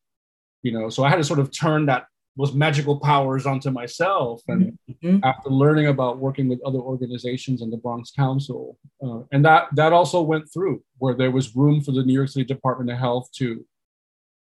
[0.64, 2.06] You know, so I had to sort of turn that
[2.38, 4.42] those magical powers onto myself.
[4.48, 5.18] And mm-hmm.
[5.24, 9.94] after learning about working with other organizations in the Bronx Council, uh, and that that
[9.94, 13.30] also went through where there was room for the New York City Department of Health
[13.38, 13.66] to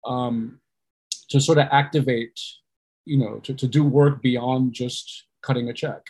[0.05, 0.59] um,
[1.29, 2.39] to sort of activate,
[3.05, 6.01] you know, to, to do work beyond just cutting a check.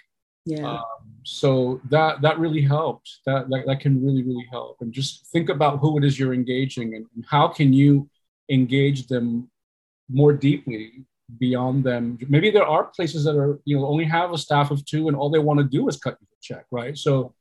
[0.46, 0.74] Yeah.
[0.74, 0.84] Um,
[1.24, 3.20] so that that really helped.
[3.26, 4.78] That, that that can really really help.
[4.82, 8.10] And just think about who it is you're engaging and, and how can you
[8.50, 9.50] engage them
[10.10, 11.06] more deeply
[11.40, 12.20] beyond them.
[12.30, 15.18] Maybe there are places that are you know only have a staff of two and
[15.18, 16.96] all they want to do is cut you a check, right?
[16.96, 17.34] So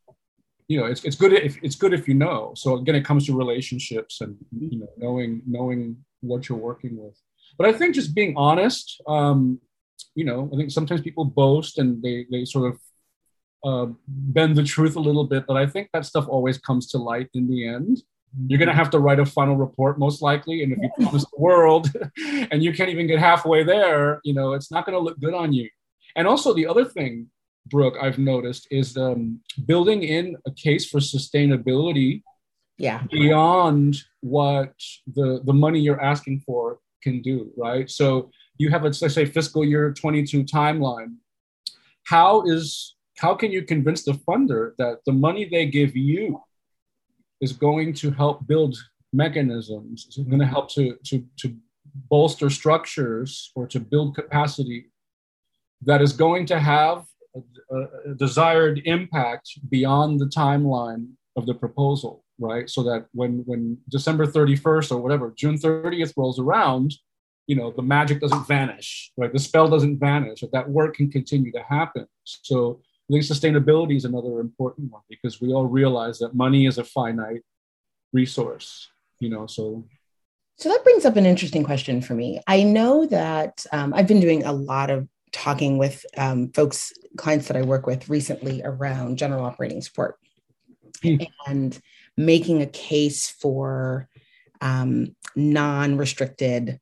[0.66, 2.54] you know it's, it's good if it's good if you know.
[2.56, 7.20] So again, it comes to relationships and you know knowing knowing what you're working with.
[7.58, 9.00] But I think just being honest.
[9.06, 9.60] Um,
[10.16, 12.78] you know, I think sometimes people boast and they they sort of
[13.64, 16.98] uh, bend the truth a little bit, but I think that stuff always comes to
[16.98, 18.02] light in the end.
[18.46, 20.62] You're going to have to write a final report, most likely.
[20.62, 21.88] And if you promise the world
[22.50, 25.34] and you can't even get halfway there, you know, it's not going to look good
[25.34, 25.68] on you.
[26.16, 27.30] And also, the other thing
[27.66, 32.22] Brooke, I've noticed is um, building in a case for sustainability
[32.78, 34.74] yeah beyond what
[35.14, 39.24] the the money you're asking for can do right so you have a let's say
[39.24, 41.14] fiscal year 22 timeline
[42.06, 46.22] how is how can you convince the funder that the money they give you
[47.40, 48.72] is going to help build
[49.24, 51.46] mechanisms is going to help to to to
[52.14, 54.80] bolster structures or to build capacity
[55.88, 56.98] that is going to have
[57.36, 57.40] a,
[58.10, 59.46] a desired impact
[59.76, 61.04] beyond the timeline
[61.36, 62.66] of the proposal, right?
[62.74, 63.62] So that when when
[63.96, 66.88] December 31st or whatever, June 30th rolls around,
[67.50, 69.32] you know, the magic doesn't vanish, right?
[69.32, 70.40] The spell doesn't vanish.
[70.40, 72.06] That, that work can continue to happen.
[72.24, 76.78] So I think sustainability is another important one because we all realize that money is
[76.78, 77.42] a finite
[78.12, 78.88] resource,
[79.20, 79.84] you know, so
[80.56, 82.40] so that brings up an interesting question for me.
[82.46, 87.48] I know that um, I've been doing a lot of talking with um, folks, clients
[87.48, 90.16] that I work with recently around general operating support
[91.02, 91.26] mm.
[91.48, 91.78] and
[92.16, 94.08] making a case for
[94.60, 96.78] um, non restricted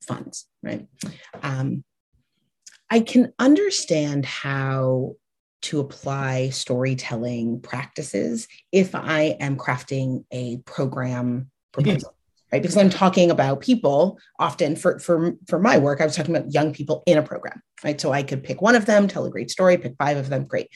[0.00, 0.86] funds, right?
[1.42, 1.82] Um,
[2.88, 5.14] I can understand how
[5.62, 12.54] to apply storytelling practices if I am crafting a program proposal mm-hmm.
[12.56, 12.62] right?
[12.62, 16.52] Because I'm talking about people often for, for, for my work, I was talking about
[16.52, 18.00] young people in a program, right?
[18.00, 20.44] So I could pick one of them, tell a great story, pick five of them,
[20.44, 20.68] great.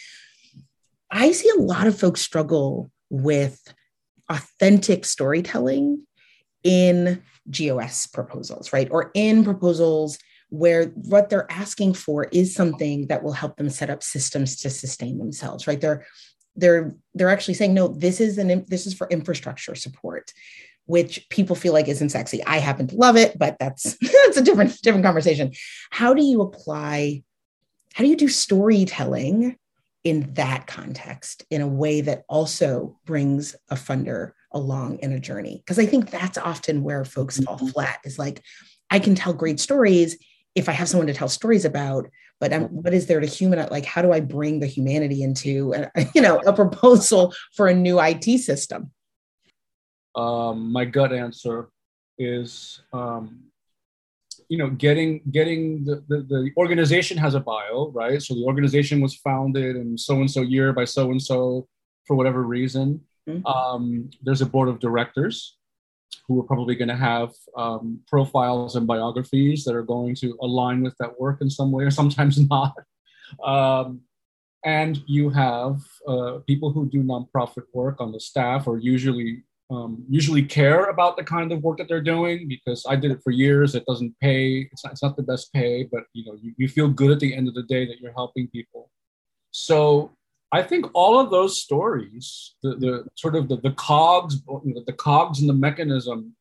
[1.11, 3.61] I see a lot of folks struggle with
[4.28, 6.07] authentic storytelling
[6.64, 8.89] in GOS proposals, right?
[8.91, 10.18] Or in proposals
[10.49, 14.70] where what they're asking for is something that will help them set up systems to
[14.70, 15.80] sustain themselves, right?
[15.80, 16.07] They're
[16.55, 20.32] they're they're actually saying no this is an this is for infrastructure support
[20.86, 22.44] which people feel like isn't sexy.
[22.44, 25.53] I happen to love it, but that's that's a different different conversation.
[25.90, 27.22] How do you apply
[27.94, 29.57] how do you do storytelling
[30.05, 35.62] in that context in a way that also brings a funder along in a journey?
[35.64, 37.68] Because I think that's often where folks fall mm-hmm.
[37.68, 38.42] flat is like
[38.90, 40.16] I can tell great stories
[40.57, 42.09] if I have someone to tell stories about,
[42.40, 43.64] but I'm, what is there to human?
[43.70, 47.74] Like, how do I bring the humanity into, a, you know, a proposal for a
[47.74, 48.90] new IT system?
[50.16, 51.68] um, my gut answer
[52.18, 53.40] is um,
[54.48, 59.00] you know getting getting the, the, the organization has a bio right so the organization
[59.00, 61.68] was founded in so and so year by so and so
[62.07, 63.46] for whatever reason mm-hmm.
[63.46, 65.59] um, there's a board of directors
[66.26, 70.82] who are probably going to have um, profiles and biographies that are going to align
[70.82, 72.74] with that work in some way or sometimes not
[73.44, 74.00] um,
[74.64, 80.04] and you have uh, people who do nonprofit work on the staff or usually um,
[80.09, 83.32] usually care about the kind of work that they're doing because I did it for
[83.32, 83.74] years.
[83.74, 84.68] It doesn't pay.
[84.70, 87.18] It's not, it's not the best pay, but you know, you, you feel good at
[87.18, 88.90] the end of the day that you're helping people.
[89.50, 90.12] So
[90.57, 95.40] I think all of those stories, the, the sort of the, the cogs, the cogs
[95.40, 96.34] and the mechanism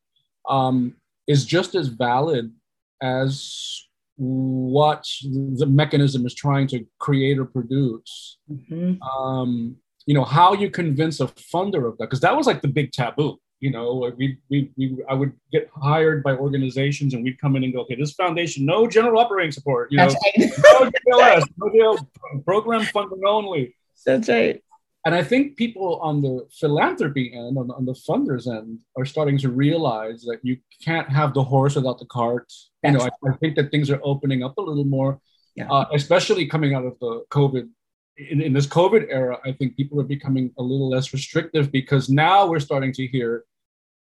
[0.48, 0.96] um,
[1.28, 2.54] is just as valid
[3.02, 3.86] as
[4.16, 8.38] what the mechanism is trying to create or produce.
[8.50, 9.02] Mm-hmm.
[9.02, 12.68] Um, you know how you convince a funder of that because that was like the
[12.68, 17.40] big taboo you know we, we, we i would get hired by organizations and we'd
[17.40, 21.44] come in and go okay this foundation no general operating support you know no GLS,
[21.58, 21.98] no
[22.46, 23.74] program funding only
[24.06, 24.62] that's right
[25.06, 29.38] and I think people on the philanthropy end, on, on the funders end, are starting
[29.38, 32.52] to realize that you can't have the horse without the cart.
[32.84, 35.20] You know, I, I, think that things are opening up a little more,
[35.56, 35.70] yeah.
[35.70, 37.70] uh, especially coming out of the COVID
[38.18, 42.10] in, in this COVID era, I think people are becoming a little less restrictive because
[42.10, 43.44] now we're starting to hear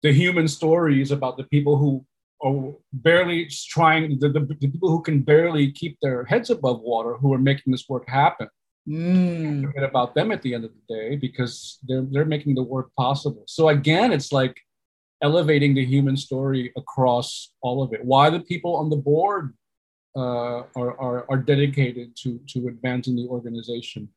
[0.04, 2.06] the human stories about the people who
[2.44, 7.16] are barely trying, the, the, the people who can barely keep their heads above water,
[7.16, 8.48] who are making this work happen.
[8.88, 9.64] Mm.
[9.64, 12.90] Forget about them at the end of the day because they're they're making the work
[12.96, 13.44] possible.
[13.48, 14.56] So again, it's like
[15.24, 18.04] elevating the human story across all of it.
[18.04, 19.54] Why the people on the board
[20.16, 24.08] uh, are, are, are dedicated to, to advancing the organization.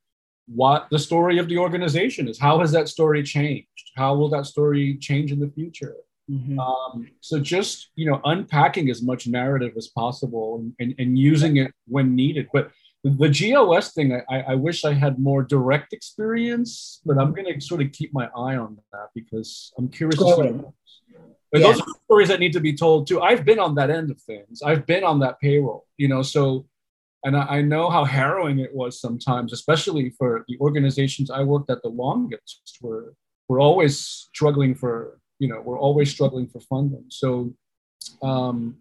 [0.47, 2.39] What the story of the organization is.
[2.39, 3.91] How has that story changed?
[3.97, 5.97] How will that story change in the future?
[6.31, 6.59] Mm-hmm.
[6.59, 11.57] Um, so just you know unpacking as much narrative as possible and, and, and using
[11.57, 12.49] it when needed.
[12.53, 12.71] But
[13.17, 17.61] the, GOS thing, I, I wish I had more direct experience, but I'm going to
[17.61, 20.21] sort of keep my eye on that because I'm curious.
[20.21, 21.61] Yeah.
[21.61, 23.21] those are stories that need to be told too.
[23.21, 24.63] I've been on that end of things.
[24.63, 26.67] I've been on that payroll, you know, so
[27.25, 31.71] and I, I know how harrowing it was sometimes, especially for the organizations I worked
[31.71, 33.15] at the longest, Were
[33.49, 37.07] we're always struggling for, you know, we're always struggling for funding.
[37.09, 37.55] So
[38.23, 38.77] um,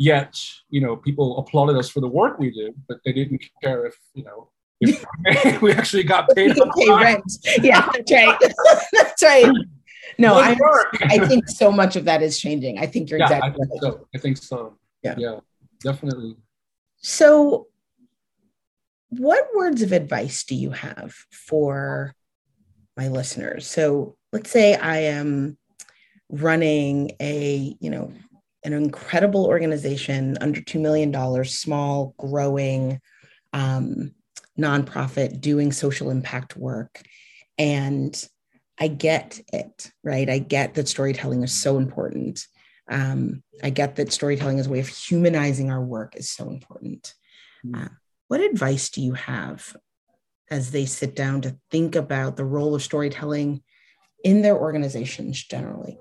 [0.00, 3.84] yet, you know, people applauded us for the work we did, but they didn't care
[3.84, 4.48] if, you know,
[5.60, 6.56] we actually got paid.
[6.56, 7.22] pay rent.
[7.62, 8.38] Yeah, that's right.
[8.94, 9.52] that's right.
[10.18, 10.56] No, I,
[11.02, 12.78] I think so much of that is changing.
[12.78, 13.92] I think you're yeah, exactly I think right.
[13.92, 14.08] so.
[14.14, 14.78] I think so.
[15.02, 15.14] Yeah.
[15.18, 15.40] Yeah,
[15.84, 16.36] definitely.
[16.96, 17.66] So,
[19.10, 22.14] what words of advice do you have for
[22.96, 23.66] my listeners?
[23.66, 25.58] So, let's say I am
[26.30, 28.12] running a, you know,
[28.64, 33.00] an incredible organization under $2 million, small, growing
[33.52, 34.12] um,
[34.58, 37.02] nonprofit doing social impact work.
[37.58, 38.28] And
[38.78, 40.28] I get it, right?
[40.28, 42.46] I get that storytelling is so important.
[42.90, 47.14] Um, I get that storytelling as a way of humanizing our work is so important.
[47.64, 47.84] Mm.
[47.84, 47.88] Uh,
[48.28, 49.76] what advice do you have
[50.50, 53.62] as they sit down to think about the role of storytelling
[54.24, 55.98] in their organizations generally?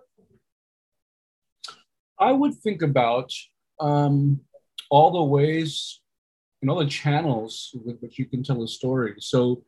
[2.20, 3.32] I would think about
[3.80, 4.42] um,
[4.90, 6.02] all the ways
[6.62, 9.16] and all the channels with which you can tell a story.
[9.20, 9.64] So,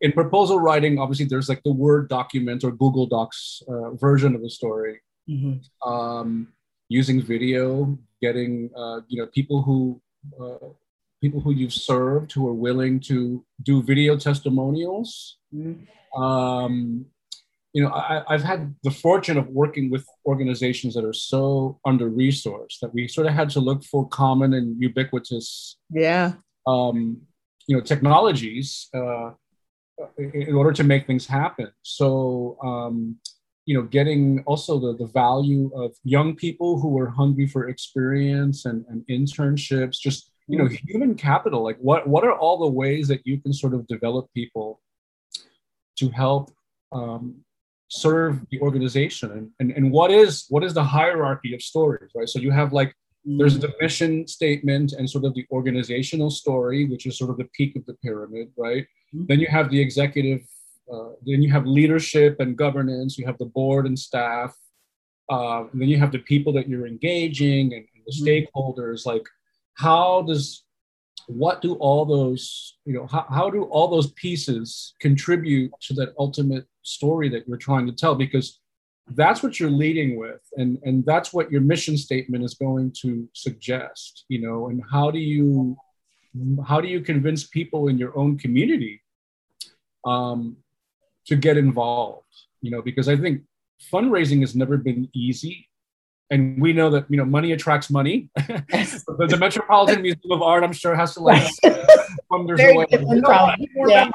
[0.00, 4.42] in proposal writing, obviously, there's like the Word document or Google Docs uh, version of
[4.42, 5.00] a story.
[5.28, 5.88] Mm-hmm.
[5.88, 6.48] Um,
[6.88, 10.00] using video, getting uh, you know people who
[10.40, 10.68] uh,
[11.22, 15.38] people who you've served who are willing to do video testimonials.
[15.54, 16.22] Mm-hmm.
[16.22, 17.06] Um,
[17.72, 22.10] you know, I, have had the fortune of working with organizations that are so under
[22.10, 26.34] resourced that we sort of had to look for common and ubiquitous, yeah,
[26.66, 27.22] um,
[27.66, 29.30] you know, technologies uh,
[30.18, 31.70] in order to make things happen.
[31.82, 33.16] So, um,
[33.64, 38.66] you know, getting also the, the value of young people who are hungry for experience
[38.66, 41.62] and, and internships, just you know, human capital.
[41.62, 44.80] Like, what what are all the ways that you can sort of develop people
[45.96, 46.50] to help
[46.90, 47.36] um,
[47.92, 49.28] serve the organization.
[49.36, 52.28] And, and and what is what is the hierarchy of stories right?
[52.32, 52.90] So you have like
[53.38, 57.48] there's the mission statement and sort of the organizational story which is sort of the
[57.56, 58.84] peak of the pyramid right?
[59.14, 59.26] Mhm.
[59.28, 60.42] then you have the executive
[60.92, 64.52] uh, then you have leadership and governance you have the board and staff
[65.34, 68.22] uh, and then you have the people that you're engaging and, and the Mhm.
[68.24, 69.00] stakeholders.
[69.12, 69.26] Like
[69.86, 70.42] how does
[71.26, 76.14] what do all those you know how, how do all those pieces contribute to that
[76.18, 78.14] ultimate story that you're trying to tell?
[78.14, 78.60] Because
[79.08, 83.28] that's what you're leading with and and that's what your mission statement is going to
[83.32, 85.76] suggest you know and how do you
[86.66, 89.02] how do you convince people in your own community
[90.06, 90.56] um,
[91.26, 92.26] to get involved?
[92.60, 93.42] You know because i think
[93.92, 95.68] fundraising has never been easy
[96.32, 100.62] and we know that you know money attracts money the, the metropolitan museum of art
[100.66, 101.42] i'm sure has to like
[102.30, 102.86] funders Very away.
[102.90, 103.50] different problem.
[103.50, 104.10] I need more Yeah.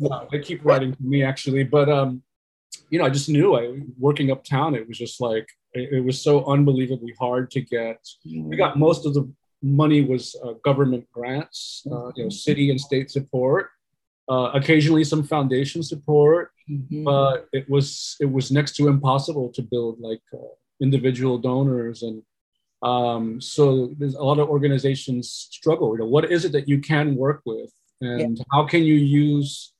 [0.00, 2.22] no, they keep writing to me actually, but um,
[2.90, 4.74] you know, I just knew I working uptown.
[4.74, 7.98] It was just like it, it was so unbelievably hard to get.
[8.24, 9.24] We got most of the
[9.62, 13.70] money was uh, government grants, uh, you know, city and state support.
[14.28, 17.02] Uh, occasionally some foundation support, Mhm.
[17.04, 22.02] but it was it was next to impossible to build like uh, individual donors.
[22.02, 22.22] And
[22.82, 26.80] um, so there's a lot of organizations struggle you know what is it that you
[26.80, 27.70] can work with?
[28.02, 29.74] And how can you use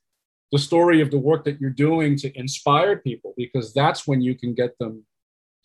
[0.51, 3.33] the story of the work that you're doing to inspire people?
[3.35, 5.03] Because that's when you can get them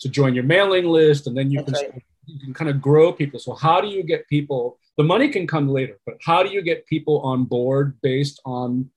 [0.00, 2.02] to join your mailing list and then you That's can right.
[2.26, 3.38] you can kind of grow people.
[3.38, 6.62] So how do you get people the money can come later but how do you
[6.62, 8.90] get people on board based on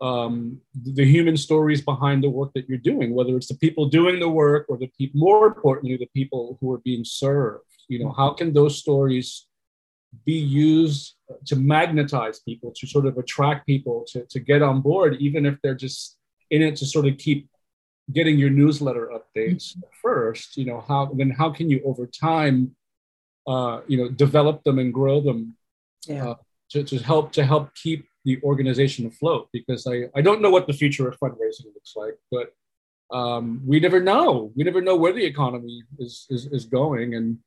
[0.00, 4.20] um, the human stories behind the work that you're doing whether it's the people doing
[4.20, 7.64] the work or the people more importantly the people who are being served.
[7.88, 9.46] You know how can those stories
[10.24, 15.16] be used to magnetize people to sort of attract people to, to get on board
[15.20, 16.16] even if they're just
[16.50, 17.48] in it to sort of keep
[18.12, 20.56] getting your newsletter updates first?
[20.56, 22.74] You know how then how can you over time
[23.46, 25.56] uh, you know develop them and grow them
[26.06, 26.30] yeah.
[26.30, 26.34] uh,
[26.70, 30.66] to, to help to help keep the organization afloat because I, I don't know what
[30.66, 32.52] the future of fundraising looks like but
[33.10, 37.38] um, we never know we never know where the economy is is, is going and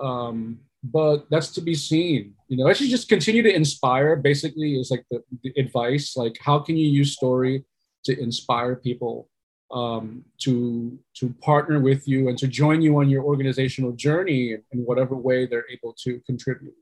[0.00, 4.70] um, but that's to be seen you know i should just continue to inspire basically
[4.80, 7.64] is like the, the advice like how can you use story
[8.06, 9.28] to inspire people
[9.70, 14.62] um, to to partner with you and to join you on your organizational journey in,
[14.72, 16.74] in whatever way they're able to contribute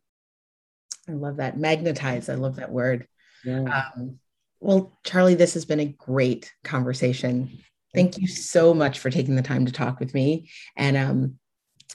[1.09, 1.59] I love that.
[1.59, 2.28] Magnetize.
[2.28, 3.07] I love that word.
[3.45, 3.90] Yeah.
[3.97, 4.18] Um,
[4.61, 7.59] well, Charlie, this has been a great conversation.
[7.95, 10.49] Thank you so much for taking the time to talk with me.
[10.76, 11.38] And um,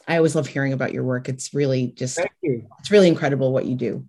[0.07, 1.29] I always love hearing about your work.
[1.29, 4.05] It's really just, it's really incredible what you do.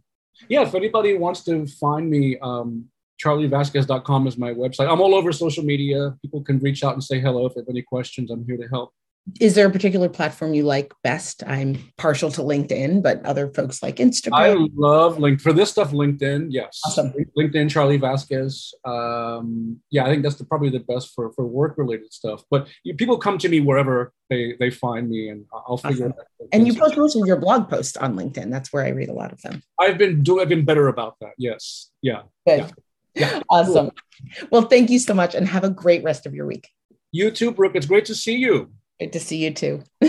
[0.48, 2.84] yeah if anybody wants to find me um,
[3.22, 7.18] charlievasquez.com is my website i'm all over social media people can reach out and say
[7.20, 8.92] hello if they have any questions i'm here to help
[9.40, 11.42] is there a particular platform you like best?
[11.46, 14.32] I'm partial to LinkedIn, but other folks like Instagram.
[14.32, 15.90] I love LinkedIn for this stuff.
[15.90, 16.80] LinkedIn, yes.
[16.86, 17.12] Awesome.
[17.36, 18.72] LinkedIn, Charlie Vasquez.
[18.84, 22.42] Um, yeah, I think that's the, probably the best for for work related stuff.
[22.50, 26.12] But you, people come to me wherever they they find me, and I'll figure awesome.
[26.12, 26.48] it out.
[26.52, 28.50] And you post most of your blog posts on LinkedIn.
[28.50, 29.62] That's where I read a lot of them.
[29.80, 30.40] I've been doing.
[30.40, 31.32] I've been better about that.
[31.38, 31.90] Yes.
[32.02, 32.22] Yeah.
[32.46, 32.72] Good.
[33.14, 33.32] Yeah.
[33.36, 33.42] yeah.
[33.50, 33.90] Awesome.
[33.90, 34.48] Cool.
[34.50, 36.68] Well, thank you so much, and have a great rest of your week.
[37.12, 37.74] You too, Brooke.
[37.74, 38.70] It's great to see you.
[38.98, 39.82] Great to see you too.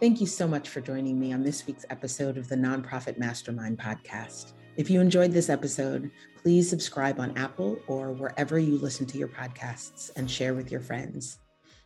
[0.00, 3.78] Thank you so much for joining me on this week's episode of the Nonprofit Mastermind
[3.78, 4.52] podcast.
[4.76, 9.28] If you enjoyed this episode, please subscribe on Apple or wherever you listen to your
[9.28, 11.38] podcasts and share with your friends.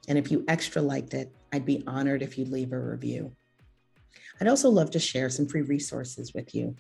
[0.09, 3.33] And if you extra liked it, I'd be honored if you'd leave a review.
[4.41, 6.77] I'd also love to share some free resources with you.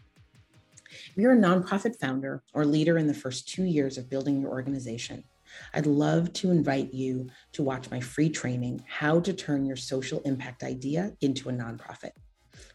[0.90, 4.50] If you're a nonprofit founder or leader in the first two years of building your
[4.50, 5.24] organization,
[5.74, 10.20] I'd love to invite you to watch my free training, How to Turn Your Social
[10.24, 12.12] Impact Idea into a Nonprofit.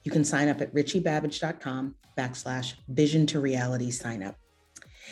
[0.04, 4.36] You can sign up at richiebabbage.com backslash vision to reality sign up.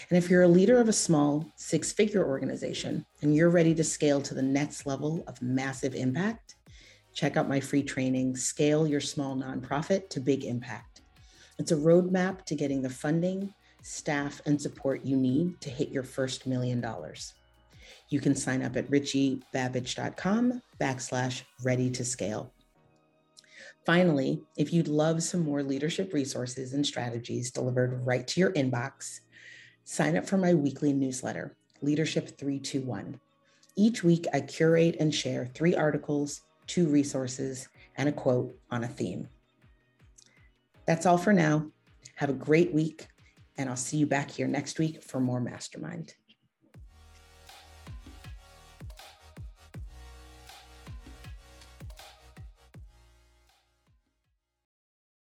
[0.09, 3.83] And if you're a leader of a small six figure organization and you're ready to
[3.83, 6.55] scale to the next level of massive impact,
[7.13, 11.01] check out my free training, Scale Your Small Nonprofit to Big Impact.
[11.59, 13.53] It's a roadmap to getting the funding,
[13.83, 17.33] staff, and support you need to hit your first million dollars.
[18.11, 22.53] You can sign up at richiebabbage.com backslash ready to scale.
[23.85, 29.21] Finally, if you'd love some more leadership resources and strategies delivered right to your inbox,
[29.85, 33.17] sign up for my weekly newsletter, Leadership 321.
[33.77, 38.89] Each week, I curate and share three articles, two resources, and a quote on a
[38.89, 39.29] theme.
[40.85, 41.71] That's all for now.
[42.15, 43.07] Have a great week,
[43.57, 46.13] and I'll see you back here next week for more Mastermind.